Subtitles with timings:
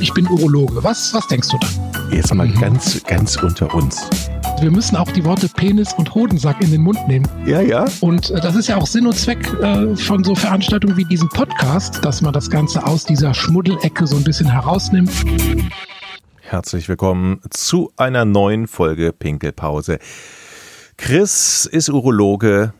[0.00, 0.82] ich bin Urologe.
[0.82, 1.68] Was, was denkst du da?
[2.10, 4.08] Jetzt mal ganz, ganz unter uns.
[4.60, 7.26] Wir müssen auch die Worte Penis und Hodensack in den Mund nehmen.
[7.46, 7.86] Ja, ja.
[8.00, 11.28] Und äh, das ist ja auch Sinn und Zweck äh, von so Veranstaltungen wie diesem
[11.28, 15.10] Podcast, dass man das Ganze aus dieser Schmuddelecke so ein bisschen herausnimmt.
[16.40, 19.98] Herzlich willkommen zu einer neuen Folge Pinkelpause.
[20.96, 22.72] Chris ist Urologe,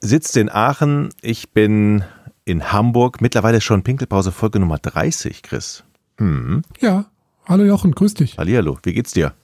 [0.00, 1.10] sitzt in Aachen.
[1.22, 2.04] Ich bin
[2.44, 3.20] in Hamburg.
[3.20, 5.84] Mittlerweile schon Pinkelpause Folge Nummer 30, Chris.
[6.18, 6.62] Hm.
[6.80, 7.06] Ja.
[7.46, 8.38] Hallo Jochen, grüß dich.
[8.38, 9.34] Hallihallo, wie geht's dir?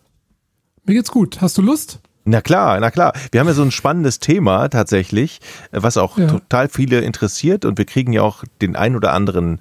[0.85, 1.41] Mir geht's gut.
[1.41, 2.01] Hast du Lust?
[2.25, 3.13] Na klar, na klar.
[3.31, 5.41] Wir haben ja so ein spannendes Thema tatsächlich,
[5.71, 6.29] was auch ja.
[6.29, 9.61] total viele interessiert und wir kriegen ja auch den ein oder anderen,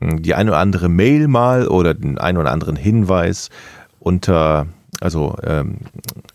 [0.00, 3.50] hm, die ein oder andere Mail mal oder den ein oder anderen Hinweis
[4.00, 4.66] unter,
[5.00, 5.78] also ähm,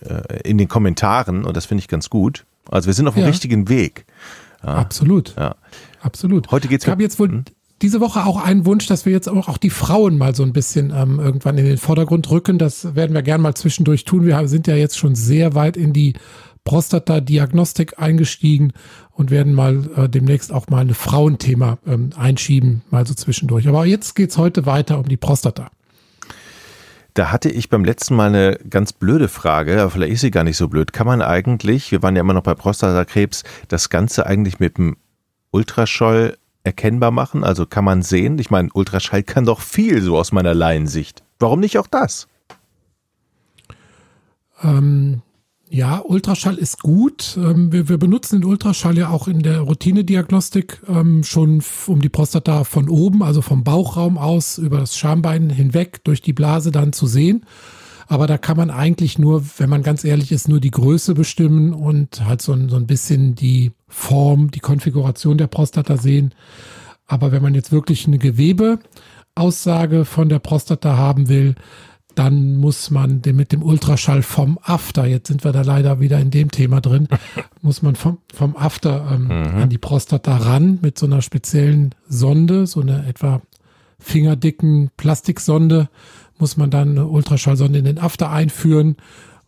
[0.02, 2.46] äh, in den Kommentaren und das finde ich ganz gut.
[2.70, 3.30] Also wir sind auf dem ja.
[3.30, 4.06] richtigen Weg.
[4.64, 4.76] Ja.
[4.76, 5.36] Absolut.
[5.38, 5.56] Ja.
[6.02, 6.52] Absolut.
[6.52, 6.86] Heute geht's.
[6.86, 7.46] Ich habe jetzt wohl hm?
[7.84, 10.54] Diese Woche auch einen Wunsch, dass wir jetzt auch, auch die Frauen mal so ein
[10.54, 12.58] bisschen ähm, irgendwann in den Vordergrund rücken.
[12.58, 14.26] Das werden wir gern mal zwischendurch tun.
[14.26, 16.14] Wir sind ja jetzt schon sehr weit in die
[16.64, 18.72] Prostata-Diagnostik eingestiegen
[19.12, 23.68] und werden mal äh, demnächst auch mal ein Frauenthema ähm, einschieben, mal so zwischendurch.
[23.68, 25.70] Aber jetzt geht's heute weiter um die Prostata.
[27.16, 30.46] Da hatte ich beim letzten Mal eine ganz blöde Frage, aber vielleicht ist sie gar
[30.46, 30.94] nicht so blöd.
[30.94, 34.96] Kann man eigentlich, wir waren ja immer noch bei Prostatakrebs, das Ganze eigentlich mit dem
[35.52, 37.44] Ultraschall erkennbar machen?
[37.44, 38.40] Also kann man sehen?
[38.40, 41.24] Ich meine, Ultraschall kann doch viel so aus meiner Laiensicht.
[41.40, 42.28] Warum nicht auch das?
[44.62, 45.22] Ähm,
[45.70, 47.36] ja, Ultraschall ist gut.
[47.36, 52.10] Ähm, wir, wir, benutzen den Ultraschall ja auch in der Routinediagnostik ähm, schon, um die
[52.10, 56.94] Prostata von oben, also vom Bauchraum aus, über das Schambein hinweg, durch die Blase dann
[56.94, 57.46] zu sehen.
[58.08, 61.74] Aber da kann man eigentlich nur, wenn man ganz ehrlich ist, nur die Größe bestimmen
[61.74, 66.34] und halt so ein, so ein bisschen die Form, die Konfiguration der Prostata sehen.
[67.08, 71.56] Aber wenn man jetzt wirklich eine Gewebeaussage von der Prostata haben will,
[72.16, 76.32] dann muss man mit dem Ultraschall vom After, jetzt sind wir da leider wieder in
[76.32, 77.08] dem Thema drin,
[77.62, 79.62] muss man vom, vom After ähm, mhm.
[79.62, 83.42] an die Prostata ran mit so einer speziellen Sonde, so einer etwa
[84.00, 85.90] fingerdicken Plastiksonde,
[86.44, 88.98] muss man dann eine Ultraschallsonde in den After einführen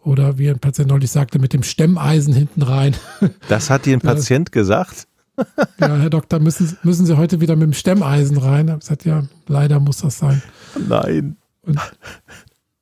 [0.02, 2.96] oder wie ein Patient neulich sagte, mit dem Stemmeisen hinten rein.
[3.50, 5.08] Das hat dir ein Patient gesagt?
[5.82, 8.70] Ja, Herr Doktor, müssen, müssen Sie heute wieder mit dem Stemmeisen rein?
[8.70, 10.42] Ich gesagt, ja, leider muss das sein.
[10.88, 11.36] Nein.
[11.64, 11.78] Und,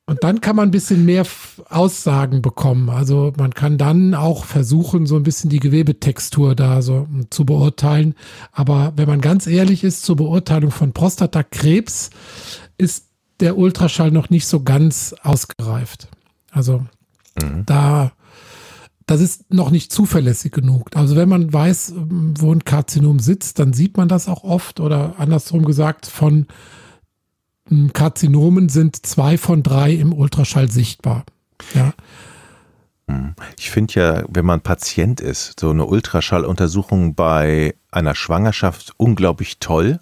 [0.05, 1.25] und dann kann man ein bisschen mehr
[1.69, 2.91] Aussagen bekommen.
[2.91, 8.13] Also man kann dann auch versuchen, so ein bisschen die Gewebetextur da so zu beurteilen.
[8.51, 12.11] Aber wenn man ganz ehrlich ist, zur Beurteilung von Prostatakrebs
[12.77, 13.07] ist
[13.39, 16.07] der Ultraschall noch nicht so ganz ausgereift.
[16.51, 16.85] Also
[17.41, 17.65] Mhm.
[17.65, 18.11] Da,
[19.05, 20.89] das ist noch nicht zuverlässig genug.
[20.95, 25.15] Also wenn man weiß, wo ein Karzinom sitzt, dann sieht man das auch oft oder
[25.17, 26.47] andersrum gesagt, von
[27.67, 31.25] hm, Karzinomen sind zwei von drei im Ultraschall sichtbar.
[31.73, 31.93] Ja.
[33.07, 33.35] Mhm.
[33.57, 39.99] Ich finde ja, wenn man Patient ist, so eine Ultraschalluntersuchung bei einer Schwangerschaft unglaublich toll.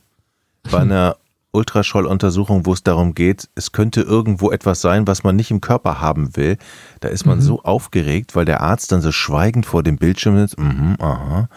[0.69, 1.18] Bei einer
[1.51, 6.00] Ultraschalluntersuchung, wo es darum geht, es könnte irgendwo etwas sein, was man nicht im Körper
[6.01, 6.57] haben will.
[7.00, 7.44] Da ist man mhm.
[7.44, 10.57] so aufgeregt, weil der Arzt dann so schweigend vor dem Bildschirm ist.
[10.57, 11.50] Mhm, aha.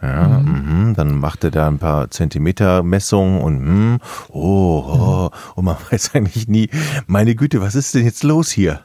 [0.00, 0.88] Ja, mhm.
[0.88, 3.98] mh, dann macht er da ein paar Zentimeter Messungen und mh,
[4.30, 6.70] oh, oh, und man weiß eigentlich nie,
[7.06, 8.80] meine Güte, was ist denn jetzt los hier?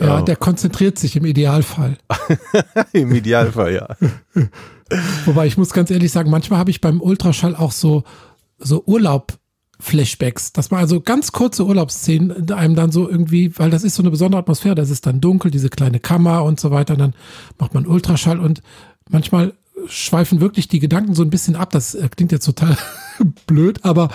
[0.00, 0.22] Ja, oh.
[0.22, 1.98] der konzentriert sich im Idealfall.
[2.92, 3.88] Im Idealfall, ja.
[5.26, 8.04] Wobei ich muss ganz ehrlich sagen, manchmal habe ich beim Ultraschall auch so
[8.62, 9.38] so Urlaub
[9.82, 14.02] Flashbacks, dass man also ganz kurze Urlaubsszenen einem dann so irgendwie, weil das ist so
[14.02, 17.14] eine besondere Atmosphäre, das ist dann dunkel, diese kleine Kammer und so weiter, und dann
[17.58, 18.62] macht man Ultraschall und
[19.10, 19.54] manchmal
[19.88, 21.70] schweifen wirklich die Gedanken so ein bisschen ab.
[21.70, 22.76] Das äh, klingt jetzt total
[23.46, 24.08] blöd, aber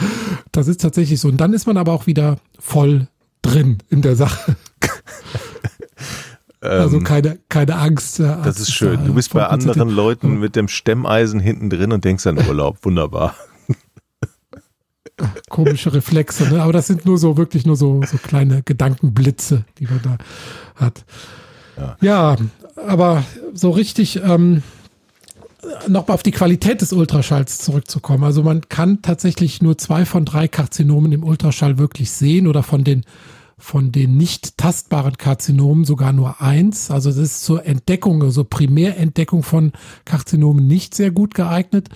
[0.54, 1.28] das ist tatsächlich so.
[1.28, 3.08] Und dann ist man aber auch wieder voll
[3.42, 4.56] drin in der Sache.
[6.62, 8.22] also ähm, keine, keine Angst.
[8.22, 9.06] Das ist schön.
[9.06, 12.78] Du bist bei anderen Leuten mit dem Stemmeisen hinten drin und denkst an Urlaub.
[12.84, 13.36] Wunderbar
[15.50, 16.62] komische Reflexe, ne?
[16.62, 20.18] aber das sind nur so wirklich nur so, so kleine Gedankenblitze, die man da
[20.76, 21.04] hat.
[21.78, 22.36] Ja, ja
[22.88, 24.62] aber so richtig ähm,
[25.88, 28.24] noch mal auf die Qualität des Ultraschalls zurückzukommen.
[28.24, 32.84] Also man kann tatsächlich nur zwei von drei Karzinomen im Ultraschall wirklich sehen oder von
[32.84, 33.04] den
[33.60, 36.92] von den nicht tastbaren Karzinomen sogar nur eins.
[36.92, 39.72] Also das ist zur Entdeckung, also Primärentdeckung von
[40.06, 41.90] Karzinomen nicht sehr gut geeignet.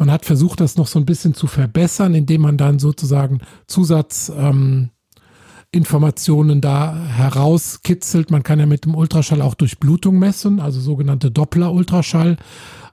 [0.00, 6.56] Man hat versucht, das noch so ein bisschen zu verbessern, indem man dann sozusagen Zusatzinformationen
[6.56, 8.30] ähm, da herauskitzelt.
[8.30, 12.38] Man kann ja mit dem Ultraschall auch Durchblutung messen, also sogenannte Doppler-Ultraschall.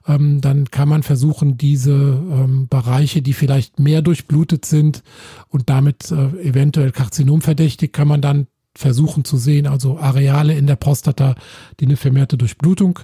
[0.06, 5.02] ähm, dann kann man versuchen, diese ähm, Bereiche, die vielleicht mehr durchblutet sind
[5.48, 10.76] und damit äh, eventuell karzinomverdächtig, kann man dann versuchen zu sehen, also Areale in der
[10.76, 11.36] Prostata,
[11.80, 12.98] die eine vermehrte Durchblutung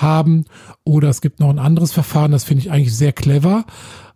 [0.00, 0.44] haben.
[0.84, 3.64] Oder es gibt noch ein anderes Verfahren, das finde ich eigentlich sehr clever.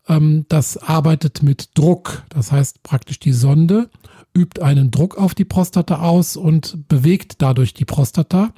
[0.08, 2.25] Ähm, das arbeitet mit Druck.
[2.29, 3.90] Das heißt praktisch die Sonde
[4.34, 8.55] übt einen Druck auf die Prostata aus und bewegt dadurch die Prostata.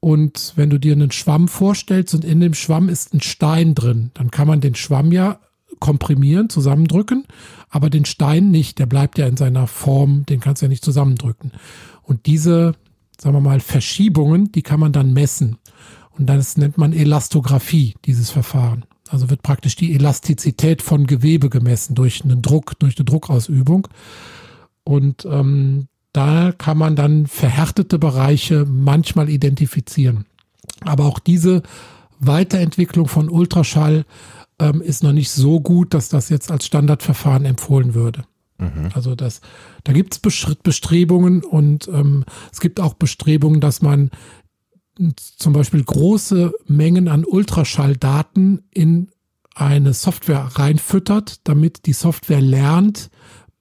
[0.00, 4.10] Und wenn du dir einen Schwamm vorstellst und in dem Schwamm ist ein Stein drin,
[4.14, 5.40] dann kann man den Schwamm ja
[5.80, 7.24] komprimieren, zusammendrücken,
[7.68, 10.84] aber den Stein nicht, der bleibt ja in seiner Form, den kannst du ja nicht
[10.84, 11.52] zusammendrücken.
[12.02, 12.74] Und diese,
[13.20, 15.58] sagen wir mal, Verschiebungen, die kann man dann messen.
[16.18, 18.84] Und das nennt man Elastographie, dieses Verfahren.
[19.08, 23.88] Also wird praktisch die Elastizität von Gewebe gemessen durch einen Druck, durch eine Druckausübung.
[24.84, 30.26] Und ähm, da kann man dann verhärtete Bereiche manchmal identifizieren.
[30.80, 31.62] Aber auch diese
[32.18, 34.04] Weiterentwicklung von Ultraschall
[34.58, 38.24] ähm, ist noch nicht so gut, dass das jetzt als Standardverfahren empfohlen würde.
[38.58, 38.90] Mhm.
[38.92, 39.40] Also das,
[39.84, 44.10] da gibt es Bestrebungen und ähm, es gibt auch Bestrebungen, dass man
[45.16, 49.10] zum Beispiel große Mengen an Ultraschalldaten in
[49.54, 53.10] eine Software reinfüttert, damit die Software lernt,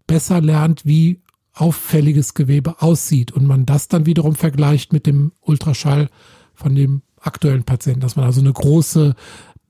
[0.05, 1.21] besser lernt, wie
[1.53, 6.09] auffälliges Gewebe aussieht und man das dann wiederum vergleicht mit dem Ultraschall
[6.53, 9.15] von dem aktuellen Patienten, dass man also eine große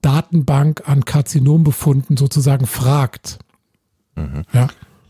[0.01, 3.39] Datenbank an Karzinombefunden sozusagen fragt.
[4.15, 4.43] Mhm.
[4.53, 4.67] Ja.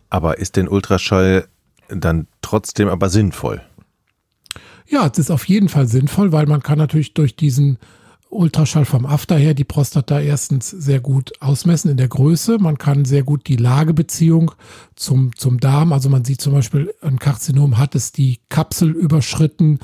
[0.10, 1.48] Aber ist denn Ultraschall
[1.90, 3.62] dann trotzdem aber sinnvoll?
[4.90, 7.78] Ja, es ist auf jeden Fall sinnvoll, weil man kann natürlich durch diesen
[8.30, 12.58] Ultraschall vom After her die Prostata erstens sehr gut ausmessen in der Größe.
[12.58, 14.52] Man kann sehr gut die Lagebeziehung
[14.96, 19.80] zum, zum Darm, also man sieht zum Beispiel, ein Karzinom hat es die Kapsel überschritten,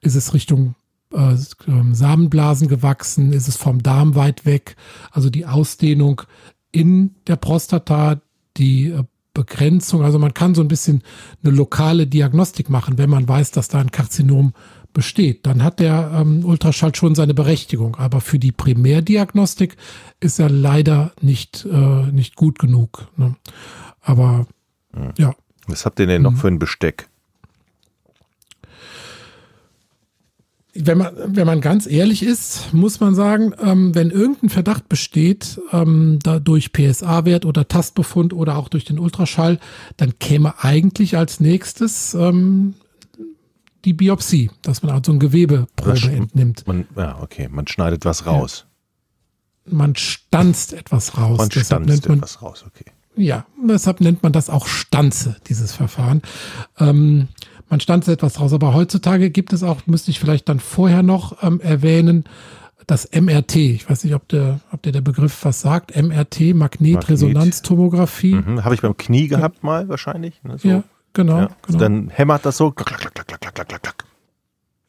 [0.00, 0.74] ist es Richtung
[1.12, 1.34] äh,
[1.66, 4.76] ähm, Samenblasen gewachsen, ist es vom Darm weit weg.
[5.10, 6.22] Also die Ausdehnung
[6.70, 8.20] in der Prostata,
[8.56, 9.04] die äh,
[9.34, 11.02] Begrenzung, also man kann so ein bisschen
[11.42, 14.52] eine lokale Diagnostik machen, wenn man weiß, dass da ein Karzinom
[14.92, 17.96] besteht, dann hat der ähm, Ultraschall schon seine Berechtigung.
[17.96, 19.76] Aber für die Primärdiagnostik
[20.18, 23.08] ist er leider nicht, äh, nicht gut genug.
[23.16, 23.36] Ne?
[24.00, 24.46] Aber
[25.16, 25.34] ja.
[25.66, 26.36] Was habt ihr denn noch mhm.
[26.36, 27.08] für ein Besteck?
[30.80, 35.60] Wenn man, wenn man ganz ehrlich ist, muss man sagen, ähm, wenn irgendein Verdacht besteht,
[35.72, 39.58] ähm, da durch PSA-Wert oder Tastbefund oder auch durch den Ultraschall,
[39.96, 42.74] dann käme eigentlich als nächstes ähm,
[43.84, 46.66] die Biopsie, dass man also ein Gewebeprobe entnimmt.
[46.66, 48.66] Man, ja, okay, man schneidet was raus.
[49.64, 51.38] Man stanzt etwas raus.
[51.38, 52.90] Man deshalb stanzt man, etwas raus, okay.
[53.16, 56.22] Ja, deshalb nennt man das auch Stanze, dieses Verfahren.
[56.78, 57.28] Ähm,
[57.68, 61.42] man stanzt etwas raus, aber heutzutage gibt es auch, müsste ich vielleicht dann vorher noch
[61.42, 62.24] ähm, erwähnen,
[62.86, 63.56] das MRT.
[63.56, 65.94] Ich weiß nicht, ob der, ob der, der Begriff was sagt.
[65.94, 68.36] MRT, Magnetresonanztomographie.
[68.36, 68.54] Magnet.
[68.54, 69.66] Mhm, Habe ich beim Knie gehabt ja.
[69.66, 70.42] mal wahrscheinlich.
[70.42, 70.68] Ne, so.
[70.68, 70.84] Ja,
[71.18, 71.78] Genau, ja, genau.
[71.78, 72.72] Dann hämmert das so.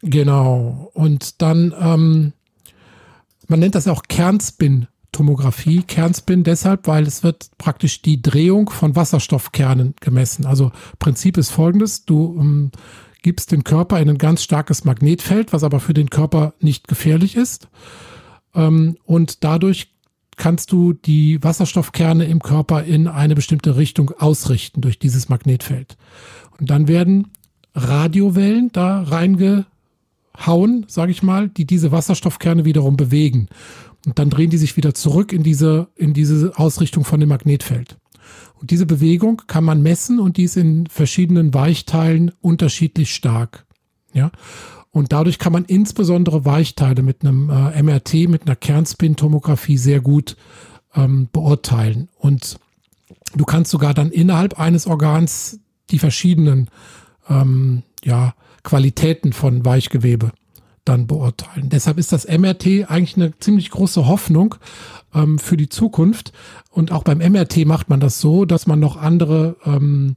[0.01, 0.91] Genau.
[0.93, 2.33] Und dann, ähm,
[3.47, 4.03] man nennt das auch
[5.11, 5.83] Kernspin-Tomographie.
[5.83, 10.45] Kernspin deshalb, weil es wird praktisch die Drehung von Wasserstoffkernen gemessen.
[10.45, 12.05] Also Prinzip ist folgendes.
[12.05, 12.71] Du ähm,
[13.21, 17.35] gibst den Körper in ein ganz starkes Magnetfeld, was aber für den Körper nicht gefährlich
[17.35, 17.67] ist.
[18.55, 19.93] Ähm, und dadurch
[20.35, 25.97] kannst du die Wasserstoffkerne im Körper in eine bestimmte Richtung ausrichten durch dieses Magnetfeld.
[26.59, 27.27] Und dann werden
[27.75, 33.49] Radiowellen da reingehauen, sage ich mal, die diese Wasserstoffkerne wiederum bewegen.
[34.05, 37.97] Und dann drehen die sich wieder zurück in diese, in diese Ausrichtung von dem Magnetfeld.
[38.55, 43.65] Und diese Bewegung kann man messen und die ist in verschiedenen Weichteilen unterschiedlich stark.
[44.13, 44.31] Ja.
[44.91, 50.35] Und dadurch kann man insbesondere Weichteile mit einem äh, MRT, mit einer Kernspintomographie sehr gut
[50.95, 52.09] ähm, beurteilen.
[52.17, 52.59] Und
[53.35, 55.59] du kannst sogar dann innerhalb eines Organs
[55.91, 56.69] die verschiedenen
[57.29, 60.31] ähm, ja, Qualitäten von Weichgewebe
[60.85, 61.69] dann beurteilen.
[61.69, 64.55] Deshalb ist das MRT eigentlich eine ziemlich große Hoffnung
[65.13, 66.33] ähm, für die Zukunft.
[66.71, 70.15] Und auch beim MRT macht man das so, dass man noch andere ähm,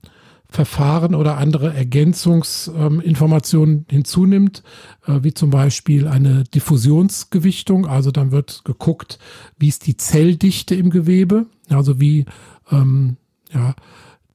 [0.52, 4.62] Verfahren oder andere Ergänzungsinformationen ähm, hinzunimmt,
[5.07, 7.87] äh, wie zum Beispiel eine Diffusionsgewichtung.
[7.87, 9.19] Also dann wird geguckt,
[9.59, 12.26] wie ist die Zelldichte im Gewebe, also wie
[12.71, 13.16] ähm,
[13.52, 13.75] ja,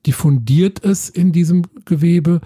[0.08, 2.42] diffundiert es in diesem Gewebe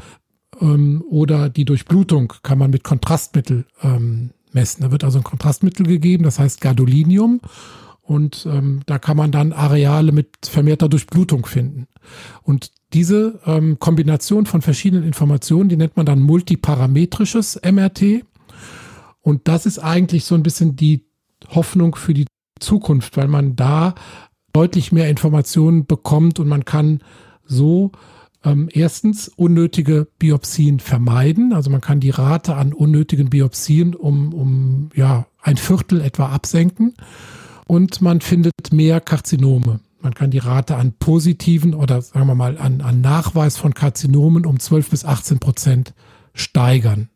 [0.61, 4.83] ähm, oder die Durchblutung kann man mit Kontrastmittel ähm, messen.
[4.83, 7.41] Da wird also ein Kontrastmittel gegeben, das heißt Gadolinium.
[8.01, 11.87] Und ähm, da kann man dann Areale mit vermehrter Durchblutung finden.
[12.43, 18.25] Und diese ähm, Kombination von verschiedenen Informationen, die nennt man dann multiparametrisches MRT.
[19.21, 21.05] Und das ist eigentlich so ein bisschen die
[21.49, 22.25] Hoffnung für die
[22.59, 23.95] Zukunft, weil man da
[24.51, 26.99] deutlich mehr Informationen bekommt und man kann
[27.45, 27.91] so
[28.43, 31.53] ähm, erstens unnötige Biopsien vermeiden.
[31.53, 36.95] Also man kann die Rate an unnötigen Biopsien um, um ja, ein Viertel etwa absenken.
[37.67, 39.79] Und man findet mehr Karzinome.
[40.01, 44.45] Man kann die Rate an positiven oder sagen wir mal an, an Nachweis von Karzinomen
[44.45, 45.93] um 12 bis 18 Prozent
[46.33, 47.10] steigern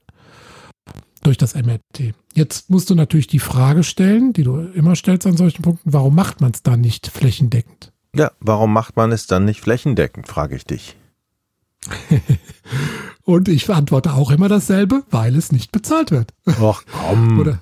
[1.23, 2.13] durch das MRT.
[2.35, 6.13] Jetzt musst du natürlich die Frage stellen, die du immer stellst an solchen Punkten, warum
[6.13, 7.91] macht man es dann nicht flächendeckend?
[8.15, 10.95] Ja, warum macht man es dann nicht flächendeckend, frage ich dich.
[13.23, 16.33] Und ich antworte auch immer dasselbe, weil es nicht bezahlt wird.
[16.45, 17.39] Ach komm.
[17.39, 17.59] Oder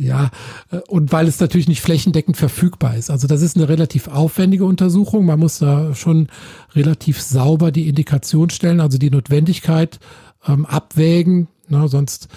[0.00, 0.30] ja,
[0.70, 3.10] äh, und weil es natürlich nicht flächendeckend verfügbar ist.
[3.10, 5.26] Also das ist eine relativ aufwendige Untersuchung.
[5.26, 6.28] Man muss da schon
[6.74, 10.00] relativ sauber die Indikation stellen, also die Notwendigkeit
[10.48, 11.48] ähm, abwägen.
[11.68, 12.28] Na, sonst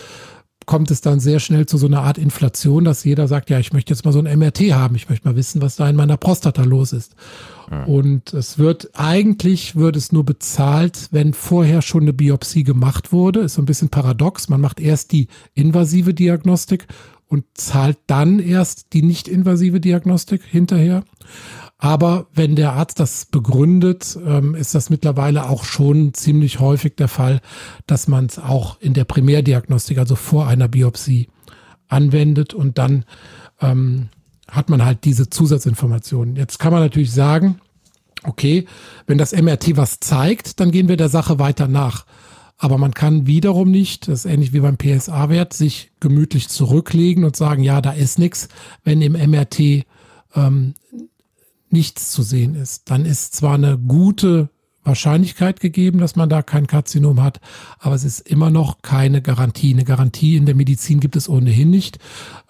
[0.65, 3.74] kommt es dann sehr schnell zu so einer Art Inflation, dass jeder sagt, ja, ich
[3.74, 6.17] möchte jetzt mal so ein MRT haben, ich möchte mal wissen, was da in meiner
[6.17, 7.15] Prostata los ist.
[7.70, 7.86] Mhm.
[7.86, 13.41] Und es wird, eigentlich wird es nur bezahlt, wenn vorher schon eine Biopsie gemacht wurde.
[13.41, 14.50] Ist so ein bisschen paradox.
[14.50, 16.88] Man macht erst die invasive Diagnostik
[17.27, 21.03] und zahlt dann erst die nicht-invasive Diagnostik hinterher.
[21.84, 27.10] Aber wenn der Arzt das begründet, ähm, ist das mittlerweile auch schon ziemlich häufig der
[27.10, 27.42] Fall,
[27.88, 31.28] dass man es auch in der Primärdiagnostik, also vor einer Biopsie,
[31.90, 33.04] anwendet und dann
[33.60, 34.08] ähm,
[34.50, 36.38] hat man halt diese Zusatzinformationen.
[36.38, 37.60] Jetzt kann man natürlich sagen,
[38.24, 38.66] okay,
[39.06, 42.06] wenn das MRT was zeigt, dann gehen wir der Sache weiter nach.
[42.58, 47.36] Aber man kann wiederum nicht, das ist ähnlich wie beim PSA-Wert, sich gemütlich zurücklegen und
[47.36, 48.48] sagen, ja, da ist nichts,
[48.86, 49.86] wenn im MRT
[50.34, 50.75] ähm,
[51.74, 52.89] nichts zu sehen ist.
[52.89, 54.50] Dann ist zwar eine gute
[54.84, 57.39] Wahrscheinlichkeit gegeben, dass man da kein Karzinom hat,
[57.80, 59.74] aber es ist immer noch keine Garantie.
[59.74, 62.00] Eine Garantie in der Medizin gibt es ohnehin nicht.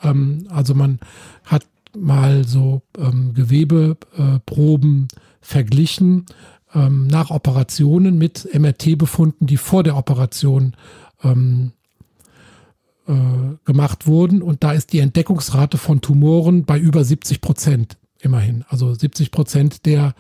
[0.02, 1.00] Ähm, also man
[1.46, 1.66] hat
[1.98, 6.26] mal so ähm, Gewebeproben äh, verglichen
[6.74, 10.76] ähm, nach Operationen mit MRT-Befunden, die vor der Operation
[11.24, 11.34] äh,
[13.64, 14.42] gemacht wurden.
[14.42, 18.66] Und da ist die Entdeckungsrate von Tumoren bei über 70 Prozent immerhin.
[18.70, 20.14] Also 70 Prozent der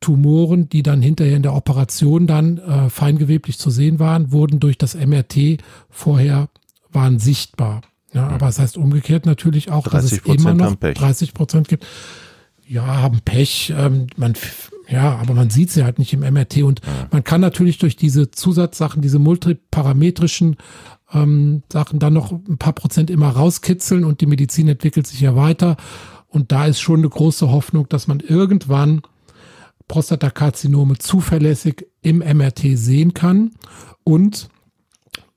[0.00, 4.78] Tumoren, die dann hinterher in der Operation dann äh, feingeweblich zu sehen waren, wurden durch
[4.78, 5.58] das MRT
[5.90, 6.48] vorher
[6.92, 7.82] waren sichtbar.
[8.12, 8.34] Ja, mhm.
[8.34, 11.86] aber es das heißt umgekehrt natürlich auch, dass es immer noch 30 Prozent gibt.
[12.66, 13.72] Ja, haben Pech.
[13.76, 14.34] Ähm, man,
[14.88, 17.08] ja, aber man sieht sie halt nicht im MRT und ja.
[17.10, 20.56] man kann natürlich durch diese Zusatzsachen, diese multiparametrischen
[21.12, 25.34] ähm, Sachen dann noch ein paar Prozent immer rauskitzeln und die Medizin entwickelt sich ja
[25.34, 25.76] weiter.
[26.28, 29.02] Und da ist schon eine große Hoffnung, dass man irgendwann
[29.88, 33.52] Prostatakarzinome zuverlässig im MRT sehen kann
[34.04, 34.48] und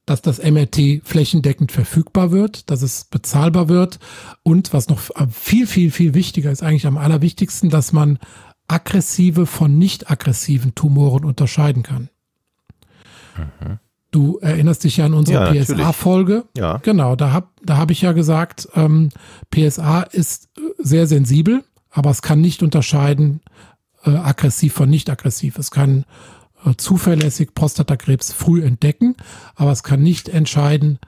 [0.05, 3.99] dass das MRT flächendeckend verfügbar wird, dass es bezahlbar wird
[4.43, 8.19] und was noch viel, viel, viel wichtiger ist, eigentlich am allerwichtigsten, dass man
[8.67, 12.09] aggressive von nicht aggressiven Tumoren unterscheiden kann.
[13.37, 13.79] Mhm.
[14.11, 16.43] Du erinnerst dich ja an unsere ja, PSA-Folge.
[16.57, 16.77] Ja.
[16.77, 19.09] Genau, da habe da hab ich ja gesagt, ähm,
[19.51, 23.41] PSA ist sehr sensibel, aber es kann nicht unterscheiden
[24.03, 25.57] äh, aggressiv von nicht aggressiv.
[25.57, 26.05] Es kann
[26.65, 29.15] äh, zuverlässig Prostatakrebs früh entdecken,
[29.55, 30.99] aber es kann nicht entscheiden,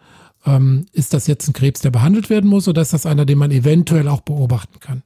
[0.46, 3.38] ähm, ist das jetzt ein Krebs, der behandelt werden muss oder ist das einer, den
[3.38, 5.04] man eventuell auch beobachten kann.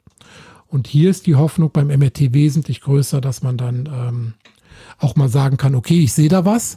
[0.68, 4.34] Und hier ist die Hoffnung beim MRT wesentlich größer, dass man dann ähm,
[5.00, 6.76] auch mal sagen kann, okay, ich sehe da was,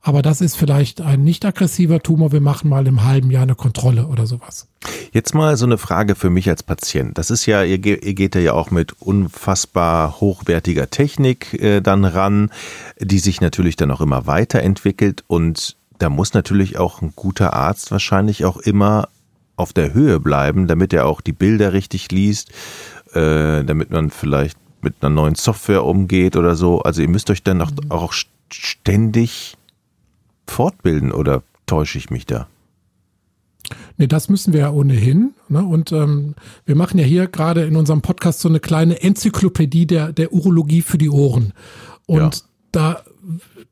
[0.00, 2.32] aber das ist vielleicht ein nicht aggressiver Tumor.
[2.32, 4.66] Wir machen mal im halben Jahr eine Kontrolle oder sowas.
[5.12, 7.16] Jetzt mal so eine Frage für mich als Patient.
[7.16, 12.50] Das ist ja, ihr, ihr geht ja auch mit unfassbar hochwertiger Technik äh, dann ran,
[12.98, 17.92] die sich natürlich dann auch immer weiterentwickelt und da muss natürlich auch ein guter Arzt
[17.92, 19.08] wahrscheinlich auch immer
[19.54, 22.50] auf der Höhe bleiben, damit er auch die Bilder richtig liest,
[23.12, 26.80] äh, damit man vielleicht mit einer neuen Software umgeht oder so.
[26.80, 27.90] Also ihr müsst euch dann auch, mhm.
[27.90, 28.12] auch
[28.50, 29.56] ständig
[30.46, 32.46] fortbilden oder täusche ich mich da?
[33.96, 35.34] Nee, das müssen wir ja ohnehin.
[35.48, 35.64] Ne?
[35.64, 36.34] Und ähm,
[36.66, 40.82] wir machen ja hier gerade in unserem Podcast so eine kleine Enzyklopädie der, der Urologie
[40.82, 41.52] für die Ohren.
[42.06, 42.30] Und ja.
[42.72, 43.02] da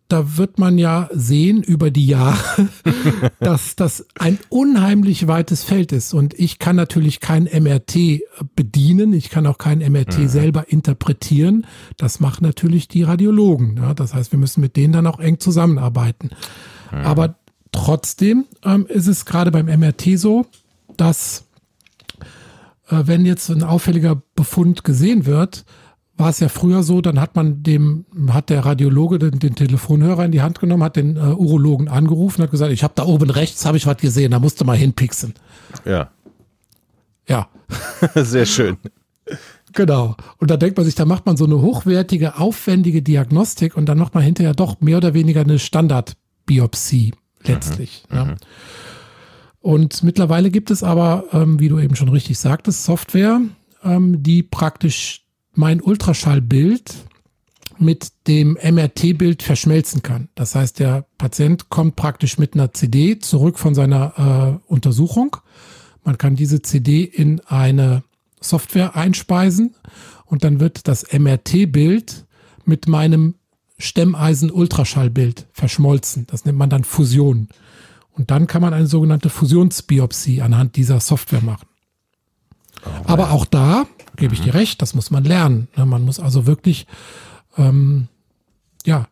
[0.08, 2.68] da wird man ja sehen über die Jahre,
[3.40, 6.14] dass das ein unheimlich weites Feld ist.
[6.14, 8.20] Und ich kann natürlich kein MRT
[8.54, 10.28] bedienen, ich kann auch kein MRT mhm.
[10.28, 11.66] selber interpretieren.
[11.96, 13.76] Das machen natürlich die Radiologen.
[13.76, 16.30] Ja, das heißt, wir müssen mit denen dann auch eng zusammenarbeiten.
[16.92, 16.98] Mhm.
[16.98, 17.36] Aber
[17.72, 20.46] trotzdem ähm, ist es gerade beim MRT so,
[20.96, 21.46] dass
[22.88, 25.64] äh, wenn jetzt ein auffälliger Befund gesehen wird,
[26.20, 30.24] war es ja früher so, dann hat man dem, hat der Radiologe den, den Telefonhörer
[30.24, 33.30] in die Hand genommen, hat den äh, Urologen angerufen, hat gesagt, ich habe da oben
[33.30, 35.34] rechts, habe ich was gesehen, da musst du mal hinpixen.
[35.84, 36.10] Ja.
[37.26, 37.48] Ja.
[38.14, 38.76] Sehr schön.
[39.72, 40.16] Genau.
[40.38, 43.98] Und da denkt man sich, da macht man so eine hochwertige, aufwendige Diagnostik und dann
[43.98, 48.04] macht man hinterher doch mehr oder weniger eine Standardbiopsie letztlich.
[48.10, 48.16] Mhm.
[48.16, 48.24] Ja.
[48.24, 48.34] Mhm.
[49.60, 53.40] Und mittlerweile gibt es aber, ähm, wie du eben schon richtig sagtest, Software,
[53.84, 55.26] ähm, die praktisch
[55.60, 56.94] mein Ultraschallbild
[57.78, 60.28] mit dem MRT-Bild verschmelzen kann.
[60.34, 65.36] Das heißt, der Patient kommt praktisch mit einer CD zurück von seiner äh, Untersuchung.
[66.02, 68.02] Man kann diese CD in eine
[68.40, 69.74] Software einspeisen
[70.24, 72.24] und dann wird das MRT-Bild
[72.64, 73.34] mit meinem
[73.78, 76.26] Stemmeisen-Ultraschallbild verschmolzen.
[76.26, 77.48] Das nennt man dann Fusion.
[78.12, 81.66] Und dann kann man eine sogenannte Fusionsbiopsie anhand dieser Software machen.
[82.84, 83.86] Oh, Aber auch da
[84.20, 85.66] gebe ich dir recht, das muss man lernen.
[85.76, 86.86] Ne, man muss also wirklich
[87.56, 88.06] ähm,
[88.86, 89.08] ja,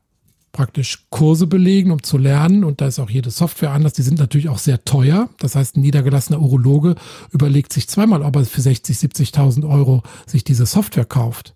[0.52, 2.62] praktisch Kurse belegen, um zu lernen.
[2.62, 3.94] Und da ist auch jede Software anders.
[3.94, 5.28] Die sind natürlich auch sehr teuer.
[5.38, 6.94] Das heißt, ein niedergelassener Urologe
[7.32, 11.54] überlegt sich zweimal, ob er für 60, 70.000 Euro sich diese Software kauft.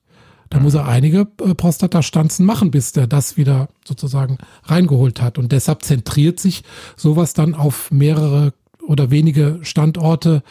[0.51, 5.39] Da muss er einige äh, Prostatastanzen machen, bis der das wieder sozusagen reingeholt hat.
[5.39, 6.63] Und deshalb zentriert sich
[6.97, 8.53] sowas dann auf mehrere
[8.87, 10.43] oder wenige Standorte,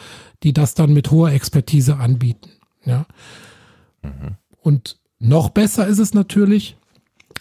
[0.42, 2.50] die das dann mit hoher Expertise anbieten.
[2.84, 3.06] Ja.
[4.02, 4.36] Mhm.
[4.60, 6.76] Und noch besser ist es natürlich,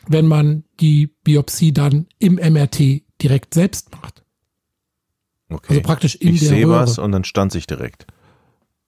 [0.08, 4.24] wenn man die Biopsie dann im MRT direkt selbst macht.
[5.50, 5.68] Okay.
[5.70, 8.08] Also praktisch in ich der sehe was und dann stand sich direkt.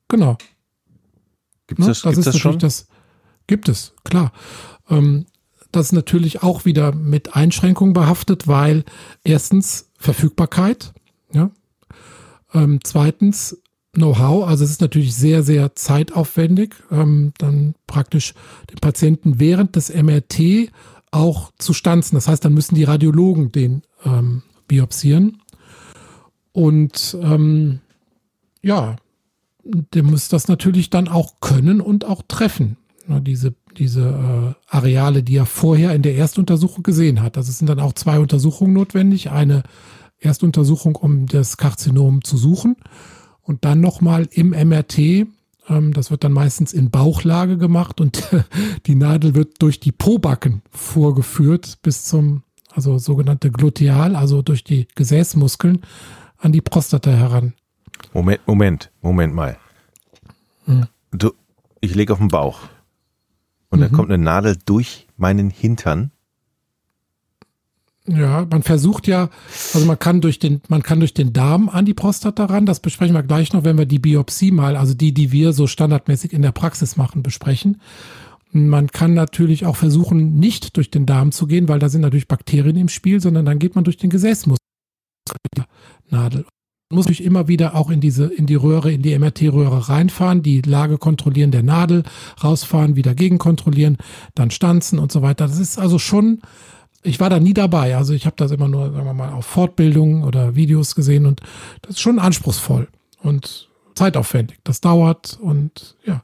[0.08, 0.38] Genau.
[1.68, 1.92] Gibt es ne?
[1.92, 2.60] das, das, ist das schon?
[2.60, 2.88] Das
[3.48, 4.32] gibt es, klar.
[4.90, 5.26] Ähm,
[5.72, 8.86] das ist natürlich auch wieder mit Einschränkungen behaftet, weil
[9.24, 10.94] erstens Verfügbarkeit,
[11.34, 11.50] ja.
[12.54, 13.60] Ähm, zweitens
[13.96, 14.48] Know-how.
[14.48, 18.34] Also es ist natürlich sehr, sehr zeitaufwendig, ähm, dann praktisch
[18.72, 20.72] den Patienten während des MRT
[21.12, 22.16] auch zu stanzen.
[22.16, 25.38] Das heißt, dann müssen die Radiologen den ähm, biopsieren.
[26.54, 27.82] Und ähm,
[28.64, 28.96] ja,
[29.64, 32.78] der muss das natürlich dann auch können und auch treffen.
[33.08, 37.38] Ja, diese diese äh, Areale, die er vorher in der Erstuntersuchung gesehen hat.
[37.38, 39.32] Also es sind dann auch zwei Untersuchungen notwendig.
[39.32, 39.64] Eine
[40.20, 42.76] Erstuntersuchung, um das Karzinom zu suchen
[43.44, 44.98] und dann nochmal im MRT.
[45.70, 48.24] Ähm, das wird dann meistens in Bauchlage gemacht und
[48.86, 54.88] die Nadel wird durch die Pobacken vorgeführt bis zum, also sogenannte Gluteal, also durch die
[54.96, 55.82] Gesäßmuskeln
[56.38, 57.54] an die Prostata heran.
[58.14, 59.58] Moment, Moment, Moment mal.
[60.66, 60.88] Hm.
[61.12, 61.32] Du,
[61.80, 62.60] ich lege auf den Bauch
[63.70, 63.84] und mhm.
[63.84, 66.12] dann kommt eine Nadel durch meinen Hintern
[68.08, 69.30] ja, man versucht ja,
[69.74, 72.66] also man kann durch den, man kann durch den Darm an die Prostata ran.
[72.66, 75.68] Das besprechen wir gleich noch, wenn wir die Biopsie mal, also die, die wir so
[75.68, 77.80] standardmäßig in der Praxis machen, besprechen.
[78.52, 82.28] Man kann natürlich auch versuchen, nicht durch den Darm zu gehen, weil da sind natürlich
[82.28, 84.60] Bakterien im Spiel, sondern dann geht man durch den Gesäßmuskel.
[86.10, 86.46] Nadel.
[86.90, 90.44] Man muss natürlich immer wieder auch in diese, in die Röhre, in die MRT-Röhre reinfahren,
[90.44, 92.04] die Lage kontrollieren der Nadel,
[92.44, 93.98] rausfahren, wieder gegenkontrollieren,
[94.36, 95.48] dann stanzen und so weiter.
[95.48, 96.42] Das ist also schon
[97.04, 97.96] ich war da nie dabei.
[97.96, 101.42] Also ich habe das immer nur, sagen wir mal, auf Fortbildungen oder Videos gesehen und
[101.82, 102.88] das ist schon anspruchsvoll
[103.22, 104.60] und zeitaufwendig.
[104.64, 106.22] Das dauert und ja.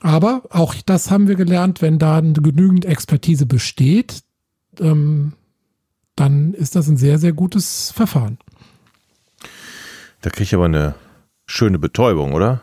[0.00, 4.22] Aber auch das haben wir gelernt, wenn da genügend Expertise besteht,
[4.80, 5.32] ähm,
[6.14, 8.38] dann ist das ein sehr, sehr gutes Verfahren.
[10.20, 10.94] Da kriege ich aber eine
[11.46, 12.62] schöne Betäubung, oder?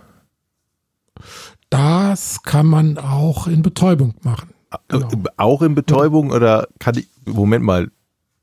[1.70, 4.53] Das kann man auch in Betäubung machen.
[4.88, 5.10] Genau.
[5.38, 6.36] Auch in Betäubung ja.
[6.36, 7.92] oder kann ich, Moment mal,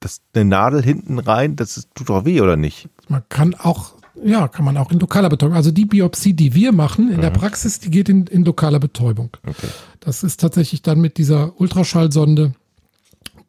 [0.00, 2.88] das, eine Nadel hinten rein, das tut doch weh oder nicht?
[3.08, 3.92] Man kann auch,
[4.24, 5.54] ja, kann man auch in lokaler Betäubung.
[5.54, 7.22] Also die Biopsie, die wir machen in mhm.
[7.22, 9.30] der Praxis, die geht in, in lokaler Betäubung.
[9.46, 9.68] Okay.
[10.00, 12.54] Das ist tatsächlich dann mit dieser Ultraschallsonde,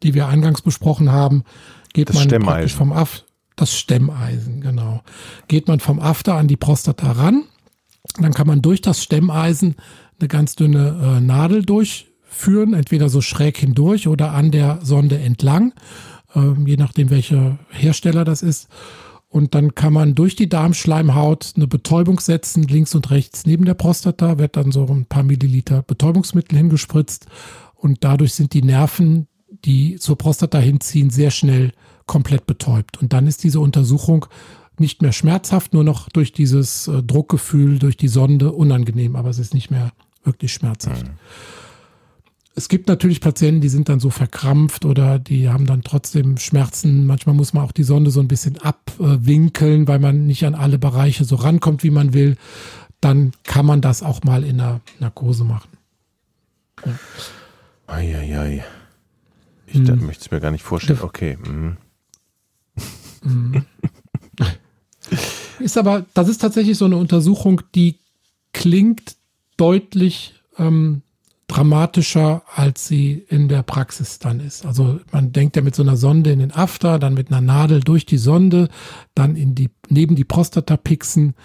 [0.03, 1.43] die wir eingangs besprochen haben,
[1.93, 5.01] geht das man praktisch vom Aft, das Stemmeisen, genau.
[5.47, 7.43] Geht man vom After an die Prostata ran,
[8.19, 9.75] dann kann man durch das Stemmeisen
[10.19, 12.10] eine ganz dünne äh, Nadel durch
[12.41, 15.73] führen, entweder so schräg hindurch oder an der Sonde entlang,
[16.35, 18.67] äh, je nachdem welcher Hersteller das ist.
[19.29, 23.75] Und dann kann man durch die Darmschleimhaut eine Betäubung setzen, links und rechts neben der
[23.75, 27.27] Prostata, wird dann so ein paar Milliliter Betäubungsmittel hingespritzt
[27.75, 29.27] und dadurch sind die Nerven,
[29.63, 31.71] die zur Prostata hinziehen, sehr schnell
[32.07, 33.01] komplett betäubt.
[33.01, 34.25] Und dann ist diese Untersuchung
[34.77, 39.39] nicht mehr schmerzhaft, nur noch durch dieses äh, Druckgefühl, durch die Sonde unangenehm, aber es
[39.39, 39.91] ist nicht mehr
[40.23, 41.07] wirklich schmerzhaft.
[41.07, 41.13] Mhm
[42.53, 47.05] es gibt natürlich Patienten, die sind dann so verkrampft oder die haben dann trotzdem Schmerzen.
[47.05, 50.77] Manchmal muss man auch die Sonde so ein bisschen abwinkeln, weil man nicht an alle
[50.77, 52.35] Bereiche so rankommt, wie man will.
[52.99, 55.69] Dann kann man das auch mal in der Narkose machen.
[56.85, 56.99] Ja.
[57.87, 58.65] Eieiei.
[59.67, 60.05] Ich hm.
[60.05, 60.99] möchte es mir gar nicht vorstellen.
[61.01, 61.37] Okay.
[61.37, 61.77] Mhm.
[63.23, 63.65] Mhm.
[65.59, 67.99] ist aber, das ist tatsächlich so eine Untersuchung, die
[68.51, 69.15] klingt
[69.55, 71.01] deutlich ähm,
[71.51, 74.65] dramatischer, als sie in der Praxis dann ist.
[74.65, 77.81] Also man denkt ja mit so einer Sonde in den After, dann mit einer Nadel
[77.81, 78.69] durch die Sonde,
[79.15, 81.35] dann in die, neben die Prostata pixen.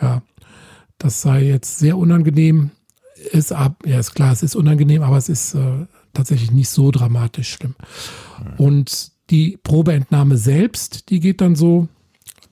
[0.00, 0.22] Ja,
[0.98, 2.70] das sei jetzt sehr unangenehm.
[3.32, 6.92] Ist ab, ja, ist klar, es ist unangenehm, aber es ist äh, tatsächlich nicht so
[6.92, 7.74] dramatisch schlimm.
[8.56, 11.88] Und die Probeentnahme selbst, die geht dann so,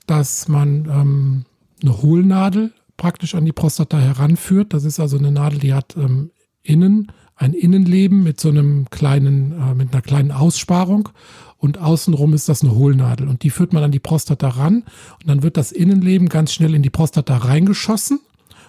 [0.05, 1.45] dass man ähm,
[1.81, 4.73] eine Hohlnadel praktisch an die Prostata heranführt.
[4.73, 6.31] Das ist also eine Nadel, die hat ähm,
[6.69, 11.09] innen ein Innenleben mit so einem kleinen, äh, mit einer kleinen Aussparung
[11.57, 14.83] und außenrum ist das eine Hohlnadel und die führt man an die Prostata ran
[15.21, 18.19] und dann wird das Innenleben ganz schnell in die Prostata reingeschossen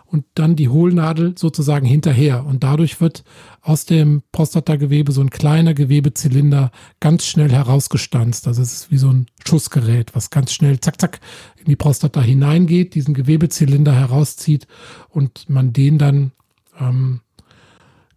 [0.06, 2.44] und dann die Hohlnadel sozusagen hinterher.
[2.44, 3.22] Und dadurch wird
[3.62, 8.48] aus dem Prostatagewebe so ein kleiner Gewebezylinder ganz schnell herausgestanzt.
[8.48, 11.20] Also es ist wie so ein Schussgerät, was ganz schnell zack, zack
[11.58, 14.66] in die Prostata hineingeht, diesen Gewebezylinder herauszieht
[15.10, 16.32] und man den dann
[16.80, 17.20] ähm,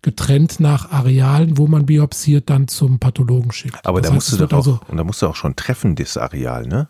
[0.03, 3.85] getrennt nach Arealen, wo man biopsiert, dann zum Pathologen schickt.
[3.85, 5.55] Aber das da heißt, musst du doch also, auch, und da musst du auch schon
[5.55, 6.89] treffen, das Areal, ne?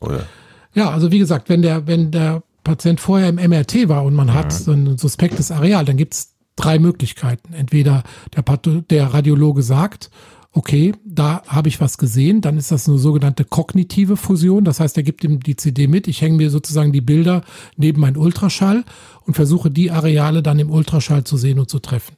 [0.00, 0.26] Oder?
[0.74, 4.28] Ja, also wie gesagt, wenn der, wenn der Patient vorher im MRT war und man
[4.28, 4.34] mhm.
[4.34, 7.52] hat so ein suspektes Areal, dann gibt es drei Möglichkeiten.
[7.52, 8.02] Entweder
[8.34, 10.10] der, Patho der Radiologe sagt,
[10.52, 14.64] okay, da habe ich was gesehen, dann ist das eine sogenannte kognitive Fusion.
[14.64, 16.08] Das heißt, er gibt ihm die CD mit.
[16.08, 17.42] Ich hänge mir sozusagen die Bilder
[17.76, 18.84] neben meinen Ultraschall
[19.26, 22.16] und versuche die Areale dann im Ultraschall zu sehen und zu treffen.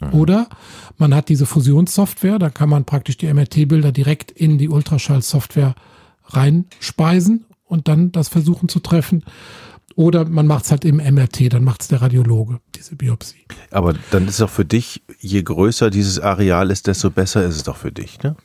[0.00, 0.14] Mhm.
[0.14, 0.48] Oder
[0.96, 5.74] man hat diese Fusionssoftware, da kann man praktisch die MRT-Bilder direkt in die Ultraschallsoftware
[6.24, 9.22] reinspeisen und dann das versuchen zu treffen.
[9.96, 13.46] Oder man macht es halt im MRT, dann macht es der Radiologe, diese Biopsie.
[13.70, 17.56] Aber dann ist es auch für dich, je größer dieses Areal ist, desto besser ist
[17.56, 18.36] es doch für dich, ne?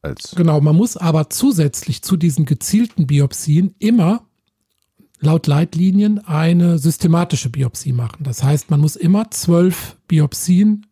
[0.00, 4.24] Als genau, man muss aber zusätzlich zu diesen gezielten Biopsien immer
[5.20, 8.24] laut Leitlinien eine systematische Biopsie machen.
[8.24, 10.86] Das heißt, man muss immer zwölf Biopsien,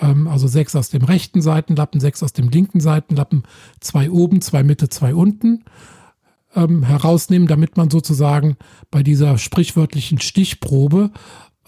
[0.00, 3.42] ähm, also sechs aus dem rechten Seitenlappen, sechs aus dem linken Seitenlappen,
[3.80, 5.64] zwei oben, zwei Mitte, zwei unten
[6.54, 8.56] ähm, herausnehmen, damit man sozusagen
[8.90, 11.10] bei dieser sprichwörtlichen Stichprobe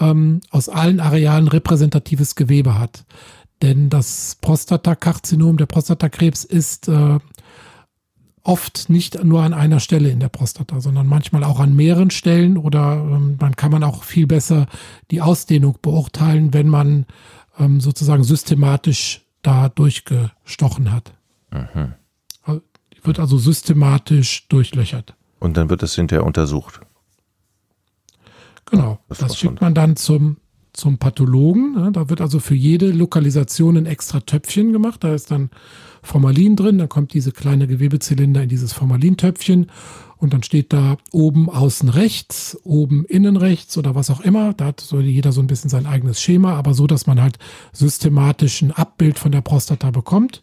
[0.01, 3.05] ähm, aus allen Arealen repräsentatives Gewebe hat.
[3.62, 7.18] Denn das Prostatakarzinom, der Prostatakrebs ist äh,
[8.42, 12.59] oft nicht nur an einer Stelle in der Prostata, sondern manchmal auch an mehreren Stellen
[12.59, 14.66] oder ähm, dann kann man auch viel besser
[15.12, 17.07] die Ausdehnung beurteilen, wenn man
[17.59, 21.12] ähm, sozusagen systematisch da durchgestochen hat.
[21.53, 21.95] Mhm
[23.03, 25.15] wird also systematisch durchlöchert.
[25.38, 26.81] Und dann wird es hinterher untersucht.
[28.67, 30.38] Genau, das, das schickt man dann zum,
[30.73, 31.75] zum Pathologen.
[31.75, 31.93] Ne?
[31.93, 35.05] Da wird also für jede Lokalisation ein extra Töpfchen gemacht.
[35.05, 35.51] Da ist dann
[36.03, 39.71] Formalin drin, dann kommt diese kleine Gewebezylinder in dieses Formalintöpfchen
[40.17, 44.55] und dann steht da oben außen rechts, oben innen rechts oder was auch immer.
[44.55, 47.38] Da hat so jeder so ein bisschen sein eigenes Schema, aber so, dass man halt
[47.73, 50.41] systematisch ein Abbild von der Prostata bekommt.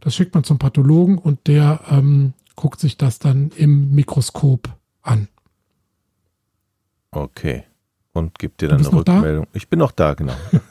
[0.00, 4.68] Das schickt man zum Pathologen und der ähm, guckt sich das dann im Mikroskop
[5.02, 5.28] an.
[7.10, 7.64] Okay.
[8.12, 9.44] Und gibt dir dann eine Rückmeldung.
[9.44, 9.50] Da?
[9.52, 10.32] Ich bin noch da, genau.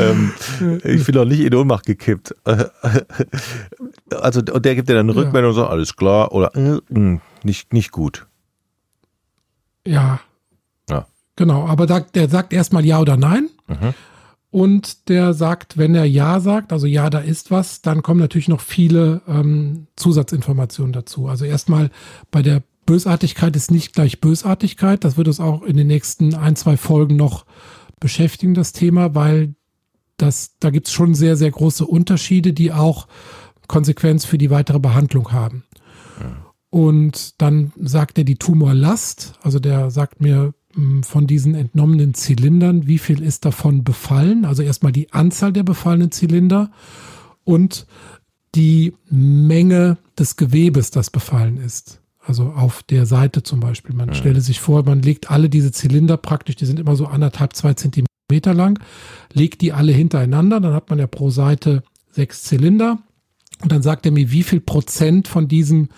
[0.00, 0.32] ähm,
[0.82, 2.34] ich bin noch nicht in Ohnmacht gekippt.
[4.10, 5.56] also, und der gibt dir dann eine Rückmeldung ja.
[5.58, 8.26] und sagt, alles klar oder äh, hm, nicht, nicht gut.
[9.86, 10.18] Ja.
[10.90, 11.06] ja.
[11.36, 13.50] Genau, aber da, der sagt erstmal ja oder nein.
[13.68, 13.94] Mhm.
[14.50, 18.48] Und der sagt, wenn er Ja sagt, also ja, da ist was, dann kommen natürlich
[18.48, 21.28] noch viele ähm, Zusatzinformationen dazu.
[21.28, 21.90] Also erstmal
[22.30, 25.04] bei der Bösartigkeit ist nicht gleich Bösartigkeit.
[25.04, 27.44] Das wird uns auch in den nächsten ein, zwei Folgen noch
[28.00, 29.54] beschäftigen, das Thema, weil
[30.16, 33.06] das, da gibt es schon sehr, sehr große Unterschiede, die auch
[33.66, 35.64] Konsequenz für die weitere Behandlung haben.
[36.70, 40.54] Und dann sagt er die Tumorlast, also der sagt mir,
[41.02, 44.44] von diesen entnommenen Zylindern, wie viel ist davon befallen?
[44.44, 46.70] Also erstmal die Anzahl der befallenen Zylinder
[47.44, 47.86] und
[48.54, 52.00] die Menge des Gewebes, das befallen ist.
[52.24, 53.94] Also auf der Seite zum Beispiel.
[53.94, 54.14] Man ja.
[54.14, 57.74] stelle sich vor, man legt alle diese Zylinder praktisch, die sind immer so anderthalb, zwei
[57.74, 58.78] Zentimeter lang,
[59.32, 62.98] legt die alle hintereinander, dann hat man ja pro Seite sechs Zylinder.
[63.62, 65.88] Und dann sagt er mir, wie viel Prozent von diesem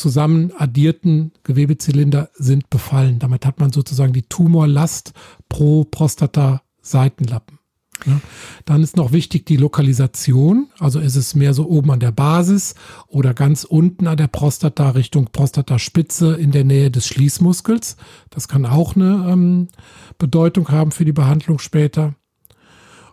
[0.00, 3.18] zusammen addierten Gewebezylinder sind befallen.
[3.18, 5.12] Damit hat man sozusagen die Tumorlast
[5.48, 7.58] pro Prostata-Seitenlappen.
[8.06, 8.20] Ja.
[8.64, 10.68] Dann ist noch wichtig die Lokalisation.
[10.78, 12.74] Also ist es mehr so oben an der Basis
[13.06, 17.96] oder ganz unten an der Prostata Richtung Prostataspitze in der Nähe des Schließmuskels.
[18.30, 19.68] Das kann auch eine ähm,
[20.18, 22.14] Bedeutung haben für die Behandlung später.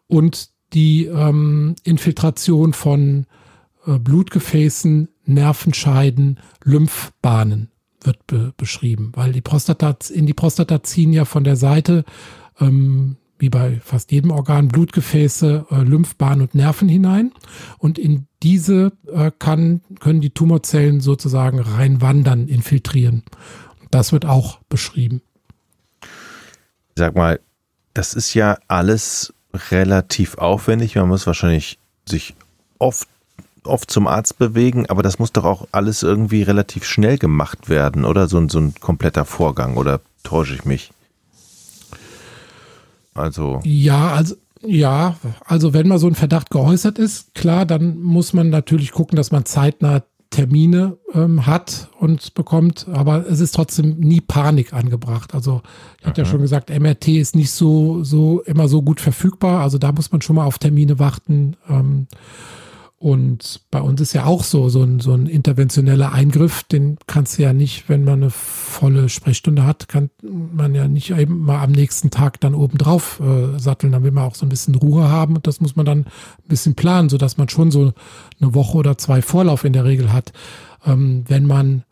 [0.07, 3.25] Und die ähm, Infiltration von
[3.85, 7.69] äh, Blutgefäßen, Nervenscheiden, Lymphbahnen
[8.01, 12.05] wird be beschrieben, weil die Prostata, in die Prostata ziehen ja von der Seite,
[12.59, 17.31] ähm, wie bei fast jedem Organ, Blutgefäße, äh, Lymphbahnen und Nerven hinein.
[17.77, 23.23] Und in diese äh, kann, können die Tumorzellen sozusagen reinwandern, infiltrieren.
[23.91, 25.21] Das wird auch beschrieben.
[26.95, 27.39] Sag mal,
[27.93, 29.33] das ist ja alles
[29.71, 30.95] relativ aufwendig.
[30.95, 32.35] Man muss wahrscheinlich sich
[32.79, 33.07] oft
[33.67, 38.05] oft zum Arzt bewegen, aber das muss doch auch alles irgendwie relativ schnell gemacht werden,
[38.05, 38.27] oder?
[38.27, 40.91] So, so ein kompletter Vorgang, oder täusche ich mich?
[43.13, 43.61] Also.
[43.63, 44.35] Ja, also.
[44.63, 49.15] Ja, also wenn mal so ein Verdacht geäußert ist, klar, dann muss man natürlich gucken,
[49.15, 55.33] dass man zeitnah Termine ähm, hat und bekommt, aber es ist trotzdem nie Panik angebracht.
[55.33, 55.61] Also
[55.99, 59.61] ich hatte ja schon gesagt, MRT ist nicht so, so immer so gut verfügbar.
[59.61, 61.55] Also da muss man schon mal auf Termine warten.
[61.69, 62.07] Ähm,
[62.99, 67.37] und bei uns ist ja auch so, so ein, so ein interventioneller Eingriff, den kannst
[67.37, 71.63] du ja nicht, wenn man eine volle Sprechstunde hat, kann man ja nicht eben mal
[71.63, 73.91] am nächsten Tag dann oben drauf äh, satteln.
[73.91, 76.47] Dann will man auch so ein bisschen Ruhe haben und das muss man dann ein
[76.47, 77.93] bisschen planen, sodass man schon so
[78.41, 80.33] eine Woche oder zwei Vorlauf in der Regel hat.
[80.83, 81.83] Ähm, wenn man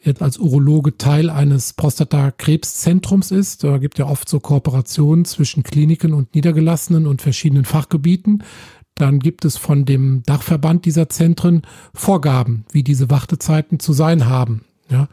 [0.00, 3.64] jetzt als Urologe Teil eines Prostatakrebszentrums ist.
[3.64, 8.44] Da gibt ja oft so Kooperationen zwischen Kliniken und Niedergelassenen und verschiedenen Fachgebieten
[9.00, 11.62] dann gibt es von dem Dachverband dieser Zentren
[11.94, 14.64] Vorgaben, wie diese Wartezeiten zu sein haben.
[14.90, 15.08] Ja,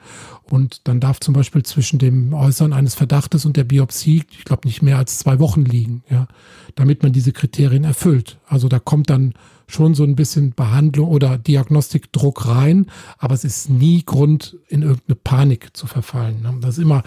[0.50, 4.66] und dann darf zum Beispiel zwischen dem Äußern eines Verdachtes und der Biopsie, ich glaube,
[4.68, 6.28] nicht mehr als zwei Wochen liegen, ja,
[6.76, 8.38] damit man diese Kriterien erfüllt.
[8.48, 9.34] Also da kommt dann
[9.68, 15.16] schon so ein bisschen Behandlung oder Diagnostikdruck rein, aber es ist nie Grund, in irgendeine
[15.16, 16.42] Panik zu verfallen.
[16.42, 16.54] Ne?
[16.62, 17.04] Das ist immer,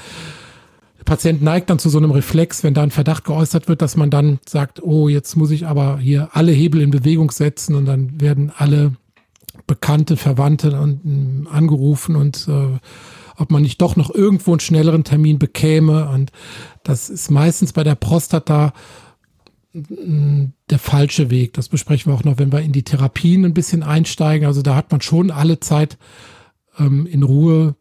[0.98, 3.96] der Patient neigt dann zu so einem Reflex, wenn da ein Verdacht geäußert wird, dass
[3.96, 7.86] man dann sagt, oh, jetzt muss ich aber hier alle Hebel in Bewegung setzen und
[7.86, 8.92] dann werden alle
[9.66, 12.78] Bekannte, Verwandte und, mm, angerufen und äh,
[13.36, 16.08] ob man nicht doch noch irgendwo einen schnelleren Termin bekäme.
[16.08, 16.32] Und
[16.82, 18.72] das ist meistens bei der Prostata
[19.72, 21.52] mm, der falsche Weg.
[21.52, 24.46] Das besprechen wir auch noch, wenn wir in die Therapien ein bisschen einsteigen.
[24.46, 25.98] Also da hat man schon alle Zeit
[26.78, 27.76] ähm, in Ruhe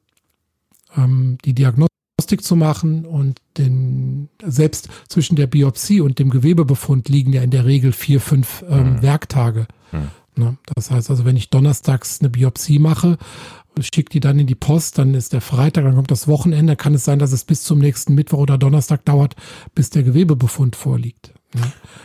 [0.95, 1.87] ähm, die Diagnostik
[2.28, 7.52] Diagnostik zu machen und den, selbst zwischen der Biopsie und dem Gewebebefund liegen ja in
[7.52, 9.02] der Regel vier, fünf ähm, mhm.
[9.02, 9.68] Werktage.
[9.92, 10.44] Mhm.
[10.44, 10.58] Ne?
[10.76, 13.18] Das heißt also, wenn ich donnerstags eine Biopsie mache,
[13.80, 16.94] schicke die dann in die Post, dann ist der Freitag, dann kommt das Wochenende, kann
[16.94, 19.36] es sein, dass es bis zum nächsten Mittwoch oder Donnerstag dauert,
[19.74, 21.34] bis der Gewebebefund vorliegt.
[21.54, 21.62] Ne?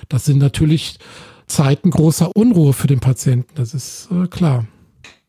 [0.09, 0.99] Das sind natürlich
[1.47, 4.67] Zeiten großer Unruhe für den Patienten, das ist äh, klar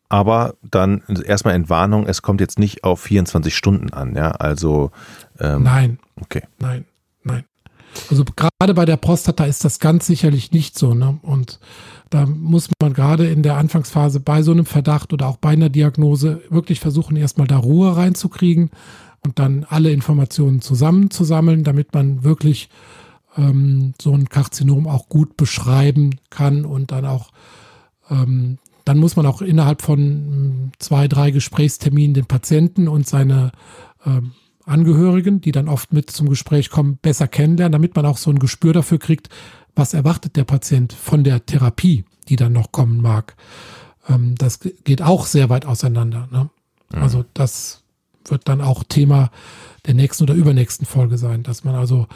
[0.09, 4.91] aber dann erstmal Entwarnung, es kommt jetzt nicht auf 24 Stunden an, ja, also
[5.39, 5.99] ähm, Nein.
[6.21, 6.43] Okay.
[6.59, 6.85] Nein,
[7.23, 7.45] nein.
[8.09, 11.19] Also gerade bei der Prostata ist das ganz sicherlich nicht so, ne?
[11.21, 11.59] Und
[12.09, 15.69] da muss man gerade in der Anfangsphase bei so einem Verdacht oder auch bei einer
[15.69, 18.69] Diagnose wirklich versuchen, erstmal da Ruhe reinzukriegen
[19.25, 22.69] und dann alle Informationen zusammenzusammeln, damit man wirklich
[23.37, 27.31] ähm, so ein Karzinom auch gut beschreiben kann und dann auch
[28.09, 33.51] ähm, dann muss man auch innerhalb von hm, zwei, drei Gesprächsterminen den Patienten und seine
[34.05, 34.33] ähm,
[34.65, 38.39] Angehörigen, die dann oft mit zum Gespräch kommen, besser kennenlernen, damit man auch so ein
[38.39, 39.29] Gespür dafür kriegt,
[39.75, 43.35] was erwartet der Patient von der Therapie, die dann noch kommen mag.
[44.07, 46.27] Ähm, das geht auch sehr weit auseinander.
[46.31, 46.49] Ne?
[46.93, 47.01] Mhm.
[47.01, 47.83] Also das
[48.25, 49.31] wird dann auch Thema
[49.85, 52.07] der nächsten oder übernächsten Folge sein, dass man also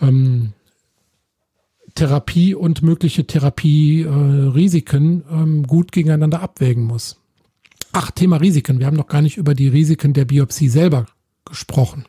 [0.00, 0.52] ähm,
[1.96, 7.20] Therapie und mögliche Therapierisiken äh, ähm, gut gegeneinander abwägen muss.
[7.92, 8.78] Ach, Thema Risiken.
[8.78, 11.06] Wir haben noch gar nicht über die Risiken der Biopsie selber
[11.44, 12.04] gesprochen.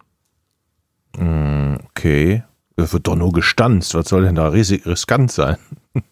[1.17, 2.43] Mm, okay.
[2.75, 3.95] Das wird doch nur gestanzt.
[3.95, 5.57] Was soll denn da riskant sein?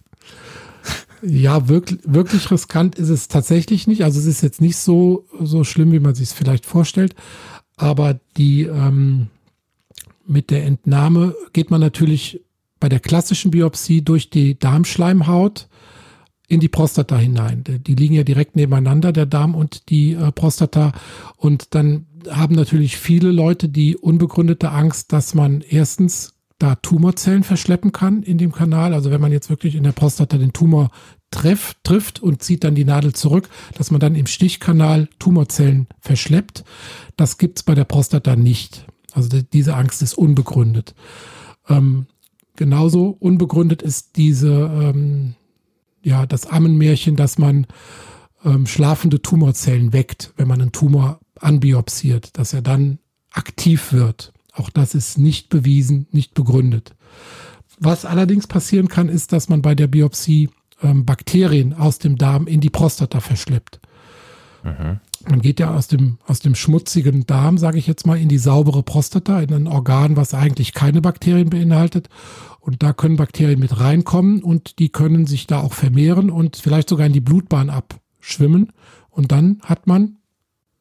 [1.21, 4.03] ja, wirklich, wirklich riskant ist es tatsächlich nicht.
[4.03, 7.13] Also es ist jetzt nicht so, so schlimm, wie man sich es vielleicht vorstellt.
[7.77, 9.27] Aber die ähm,
[10.25, 12.41] mit der Entnahme geht man natürlich
[12.79, 15.67] bei der klassischen Biopsie durch die Darmschleimhaut
[16.47, 17.63] in die Prostata hinein.
[17.65, 20.93] Die liegen ja direkt nebeneinander, der Darm und die äh, Prostata.
[21.37, 27.91] Und dann haben natürlich viele Leute die unbegründete Angst, dass man erstens da Tumorzellen verschleppen
[27.91, 28.93] kann in dem Kanal.
[28.93, 30.89] Also wenn man jetzt wirklich in der Prostata den Tumor
[31.31, 36.63] treff, trifft und zieht dann die Nadel zurück, dass man dann im Stichkanal Tumorzellen verschleppt.
[37.17, 38.85] Das gibt's bei der Prostata nicht.
[39.11, 40.93] Also diese Angst ist unbegründet.
[41.67, 42.05] Ähm,
[42.55, 45.35] genauso unbegründet ist diese, ähm,
[46.03, 47.67] ja, das Ammenmärchen, dass man
[48.43, 52.99] ähm, schlafende Tumorzellen weckt, wenn man einen Tumor anbiopsiert, dass er dann
[53.31, 54.31] aktiv wird.
[54.53, 56.95] Auch das ist nicht bewiesen, nicht begründet.
[57.79, 60.49] Was allerdings passieren kann, ist, dass man bei der Biopsie
[60.81, 63.79] ähm, Bakterien aus dem Darm in die Prostata verschleppt.
[64.63, 64.99] Mhm.
[65.29, 68.37] Man geht ja aus dem, aus dem schmutzigen Darm, sage ich jetzt mal, in die
[68.37, 72.09] saubere Prostata, in ein Organ, was eigentlich keine Bakterien beinhaltet.
[72.59, 76.89] Und da können Bakterien mit reinkommen und die können sich da auch vermehren und vielleicht
[76.89, 78.71] sogar in die Blutbahn abschwimmen.
[79.09, 80.17] Und dann hat man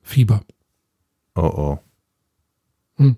[0.02, 0.42] Fieber.
[1.34, 1.78] Oh oh.
[2.96, 3.16] Hm.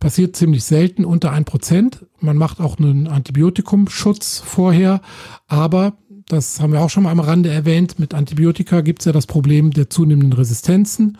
[0.00, 2.04] Passiert ziemlich selten, unter 1%.
[2.20, 5.00] Man macht auch einen Antibiotikumschutz vorher,
[5.46, 5.94] aber
[6.28, 9.26] das haben wir auch schon mal am Rande erwähnt, mit Antibiotika gibt es ja das
[9.26, 11.18] Problem der zunehmenden Resistenzen.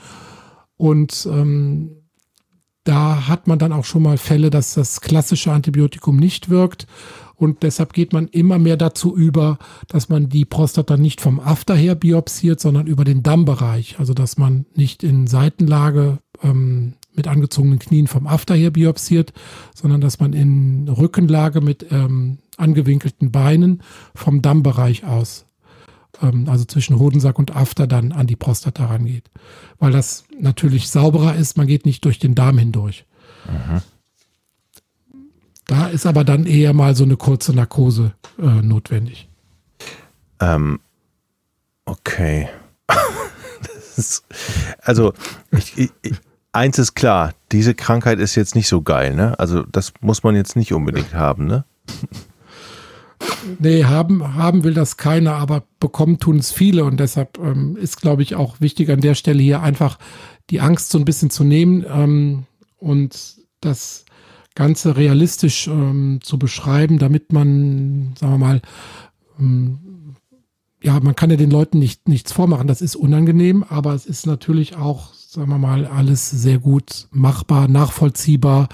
[0.77, 2.05] Und ähm,
[2.85, 6.87] da hat man dann auch schon mal Fälle, dass das klassische Antibiotikum nicht wirkt.
[7.37, 11.75] Und deshalb geht man immer mehr dazu über, dass man die Prostata nicht vom After
[11.75, 13.99] her biopsiert, sondern über den Dammbereich.
[13.99, 19.33] Also dass man nicht in Seitenlage ähm, mit angezogenen Knien vom After her biopsiert,
[19.75, 23.83] sondern dass man in Rückenlage mit ähm, angewinkelten Beinen
[24.15, 25.47] vom Dammbereich aus,
[26.23, 29.31] ähm, also zwischen Hodensack und After, dann an die Prostata rangeht.
[29.79, 33.05] Weil das natürlich sauberer ist, man geht nicht durch den Darm hindurch.
[33.47, 33.83] Mhm.
[35.67, 39.29] Da ist aber dann eher mal so eine kurze Narkose äh, notwendig.
[40.41, 40.81] Ähm,
[41.87, 42.49] okay.
[43.97, 44.25] ist,
[44.83, 45.15] also,
[45.51, 45.93] ich, ich,
[46.55, 49.39] eins ist klar, diese Krankheit ist jetzt nicht so geil, ne?
[49.39, 51.65] Also, das muss man jetzt nicht unbedingt haben, ne?
[53.59, 58.01] Nee, haben, haben will das keiner, aber bekommen tun es viele und deshalb ähm, ist,
[58.01, 59.99] glaube ich, auch wichtig an der Stelle hier einfach
[60.51, 62.45] die Angst so ein bisschen zu nehmen ähm,
[62.79, 64.05] und das
[64.55, 68.63] Ganze realistisch ähm, zu beschreiben, damit man, sagen wir mal,
[69.39, 69.79] ähm,
[70.83, 72.69] ja, man kann ja den Leuten nicht, nichts vormachen.
[72.69, 77.67] Das ist unangenehm, aber es ist natürlich auch, sagen wir mal, alles sehr gut machbar,
[77.67, 78.69] nachvollziehbar.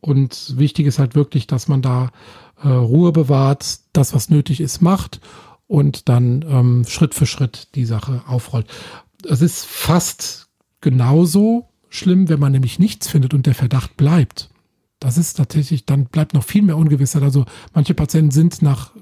[0.00, 2.10] Und wichtig ist halt wirklich, dass man da
[2.62, 5.20] äh, Ruhe bewahrt, das, was nötig ist, macht
[5.66, 8.66] und dann ähm, Schritt für Schritt die Sache aufrollt.
[9.26, 10.48] Es ist fast
[10.80, 14.50] genauso schlimm, wenn man nämlich nichts findet und der Verdacht bleibt.
[14.98, 17.22] Das ist tatsächlich, dann bleibt noch viel mehr Ungewissheit.
[17.22, 18.92] Also manche Patienten sind nach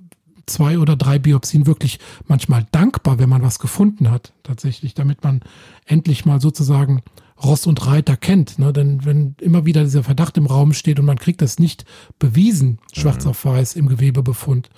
[0.52, 5.40] zwei oder drei Biopsien wirklich manchmal dankbar, wenn man was gefunden hat, tatsächlich, damit man
[5.86, 7.02] endlich mal sozusagen
[7.42, 8.58] Ross und Reiter kennt.
[8.58, 8.72] Ne?
[8.72, 11.84] Denn wenn immer wieder dieser Verdacht im Raum steht und man kriegt das nicht
[12.18, 13.30] bewiesen, schwarz mhm.
[13.30, 14.70] auf weiß im Gewebebefund,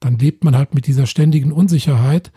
[0.00, 2.32] dann lebt man halt mit dieser ständigen Unsicherheit.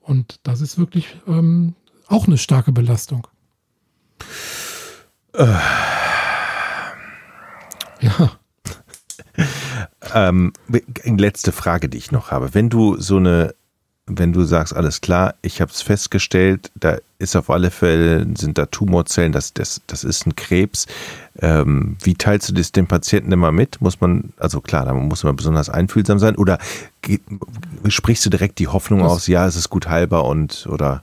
[0.00, 1.74] Und das ist wirklich ähm,
[2.06, 3.26] auch eine starke Belastung.
[5.32, 5.46] Äh.
[8.00, 8.32] Ja.
[10.14, 10.52] Ähm,
[11.04, 12.54] letzte Frage, die ich noch habe.
[12.54, 13.54] Wenn du so eine,
[14.06, 18.58] wenn du sagst, alles klar, ich habe es festgestellt, da ist auf alle Fälle, sind
[18.58, 20.86] da Tumorzellen, das, das, das ist ein Krebs.
[21.38, 23.80] Ähm, wie teilst du das dem Patienten immer mit?
[23.80, 26.58] Muss man, also klar, da muss man besonders einfühlsam sein oder
[27.88, 31.02] sprichst du direkt die Hoffnung das aus, ja, es ist gut heilbar und oder?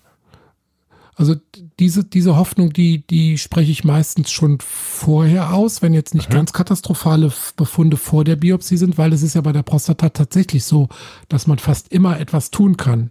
[1.16, 1.36] Also
[1.82, 6.36] diese, diese Hoffnung, die, die spreche ich meistens schon vorher aus, wenn jetzt nicht mhm.
[6.36, 10.64] ganz katastrophale Befunde vor der Biopsie sind, weil es ist ja bei der Prostata tatsächlich
[10.64, 10.90] so,
[11.28, 13.10] dass man fast immer etwas tun kann.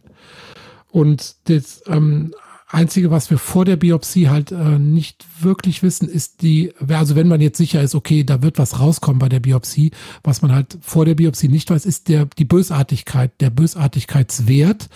[0.88, 2.32] Und das ähm,
[2.68, 7.26] Einzige, was wir vor der Biopsie halt äh, nicht wirklich wissen, ist die, also wenn
[7.26, 9.90] man jetzt sicher ist, okay, da wird was rauskommen bei der Biopsie,
[10.22, 14.88] was man halt vor der Biopsie nicht weiß, ist der, die Bösartigkeit, der Bösartigkeitswert.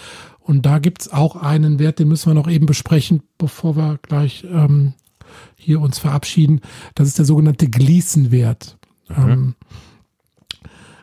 [0.45, 4.45] Und da gibt's auch einen Wert, den müssen wir noch eben besprechen, bevor wir gleich
[4.45, 4.93] ähm,
[5.57, 6.61] hier uns verabschieden.
[6.95, 8.77] Das ist der sogenannte Gleason-Wert.
[9.09, 9.31] Mhm.
[9.31, 9.55] Ähm,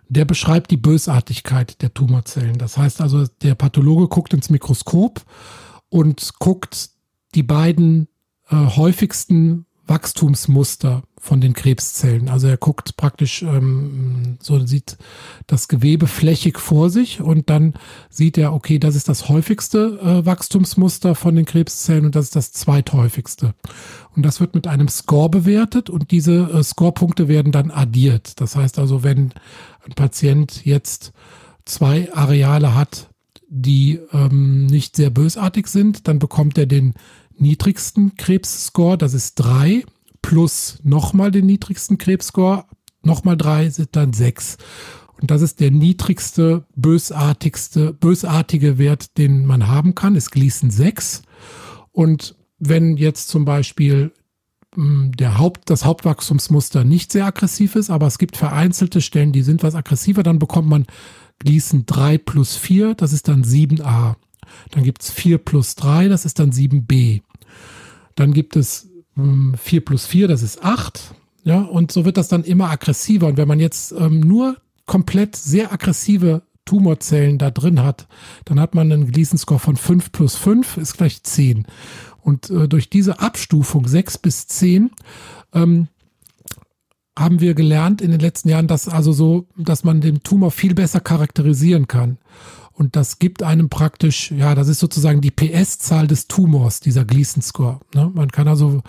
[0.09, 2.59] der beschreibt die Bösartigkeit der Tumorzellen.
[2.59, 5.23] Das heißt also, der Pathologe guckt ins Mikroskop
[5.89, 6.91] und guckt
[7.33, 8.09] die beiden
[8.49, 12.29] äh, häufigsten Wachstumsmuster von den Krebszellen.
[12.29, 14.97] Also er guckt praktisch, ähm, so sieht
[15.47, 17.73] das Gewebe flächig vor sich und dann
[18.09, 22.37] sieht er, okay, das ist das häufigste äh, Wachstumsmuster von den Krebszellen und das ist
[22.37, 23.53] das zweithäufigste.
[24.15, 28.39] Und das wird mit einem Score bewertet und diese äh, Scorepunkte werden dann addiert.
[28.39, 29.33] Das heißt also, wenn
[29.85, 31.11] ein Patient jetzt
[31.65, 33.09] zwei Areale hat,
[33.49, 36.93] die ähm, nicht sehr bösartig sind, dann bekommt er den
[37.37, 39.83] niedrigsten Krebsscore, das ist drei
[40.21, 42.65] plus nochmal den niedrigsten Krebsscore,
[43.03, 44.57] nochmal drei sind dann sechs.
[45.19, 51.21] Und das ist der niedrigste, bösartigste, bösartige Wert, den man haben kann, ist Gleason 6.
[51.91, 54.11] Und wenn jetzt zum Beispiel
[54.73, 59.43] hm, der Haupt, das Hauptwachstumsmuster nicht sehr aggressiv ist, aber es gibt vereinzelte Stellen, die
[59.43, 60.85] sind was aggressiver, dann bekommt man
[61.39, 64.15] Gleason 3 plus 4, das ist dann 7a.
[64.71, 67.21] Dann gibt es 4 plus 3, das ist dann 7b.
[68.15, 68.89] Dann gibt es
[69.55, 71.15] 4 plus 4, das ist 8.
[71.43, 73.27] Ja, und so wird das dann immer aggressiver.
[73.27, 78.07] Und wenn man jetzt ähm, nur komplett sehr aggressive Tumorzellen da drin hat,
[78.45, 81.65] dann hat man einen Gleason-Score von 5 plus 5 ist gleich 10.
[82.21, 84.91] Und äh, durch diese Abstufung 6 bis 10
[85.53, 85.87] ähm,
[87.17, 90.73] haben wir gelernt in den letzten Jahren, dass also so, dass man den Tumor viel
[90.73, 92.17] besser charakterisieren kann.
[92.73, 97.79] Und das gibt einem praktisch, ja, das ist sozusagen die PS-Zahl des Tumors, dieser Gleason-Score.
[97.93, 98.11] Ne?
[98.13, 98.81] Man kann also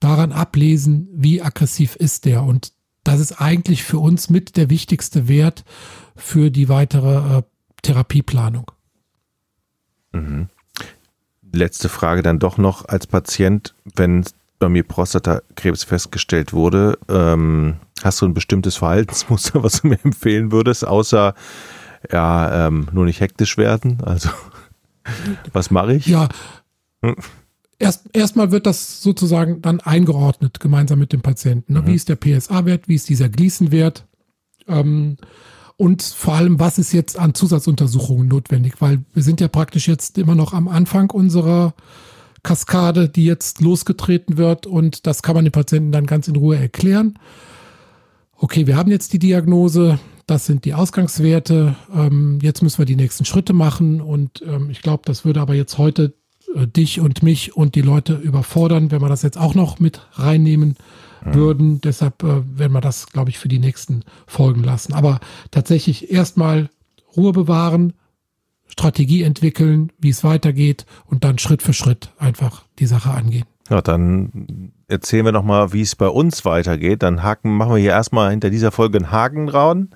[0.00, 2.42] daran ablesen, wie aggressiv ist der.
[2.42, 2.72] Und
[3.04, 5.64] das ist eigentlich für uns mit der wichtigste Wert
[6.16, 7.42] für die weitere äh,
[7.82, 8.70] Therapieplanung.
[10.12, 10.48] Mhm.
[11.52, 14.24] Letzte Frage dann doch noch als Patient, wenn
[14.58, 20.52] bei mir Prostatakrebs festgestellt wurde, ähm, hast du ein bestimmtes Verhaltensmuster, was du mir empfehlen
[20.52, 21.34] würdest, außer
[22.12, 23.98] ja, ähm, nur nicht hektisch werden?
[24.02, 24.30] Also,
[25.52, 26.06] was mache ich?
[26.06, 26.28] Ja.
[27.02, 27.16] Hm.
[27.78, 31.74] Erst, erstmal wird das sozusagen dann eingeordnet, gemeinsam mit dem Patienten.
[31.74, 31.82] Ne?
[31.82, 31.86] Mhm.
[31.86, 32.88] Wie ist der PSA-Wert?
[32.88, 34.06] Wie ist dieser Gleason-Wert?
[34.66, 35.18] Ähm,
[35.76, 38.80] und vor allem, was ist jetzt an Zusatzuntersuchungen notwendig?
[38.80, 41.74] Weil wir sind ja praktisch jetzt immer noch am Anfang unserer
[42.42, 46.56] Kaskade, die jetzt losgetreten wird und das kann man den Patienten dann ganz in Ruhe
[46.56, 47.18] erklären.
[48.36, 52.96] Okay, wir haben jetzt die Diagnose, das sind die Ausgangswerte, ähm, jetzt müssen wir die
[52.96, 56.14] nächsten Schritte machen und ähm, ich glaube, das würde aber jetzt heute
[56.54, 60.00] äh, dich und mich und die Leute überfordern, wenn wir das jetzt auch noch mit
[60.12, 60.76] reinnehmen
[61.24, 61.34] mhm.
[61.34, 61.80] würden.
[61.80, 64.92] Deshalb äh, werden wir das, glaube ich, für die nächsten Folgen lassen.
[64.92, 65.20] Aber
[65.52, 66.70] tatsächlich erstmal
[67.16, 67.92] Ruhe bewahren,
[68.66, 73.46] Strategie entwickeln, wie es weitergeht und dann Schritt für Schritt einfach die Sache angehen.
[73.68, 77.02] Ja, dann erzählen wir nochmal, wie es bei uns weitergeht.
[77.02, 79.90] Dann haken, machen wir hier erstmal hinter dieser Folge einen Haken dran.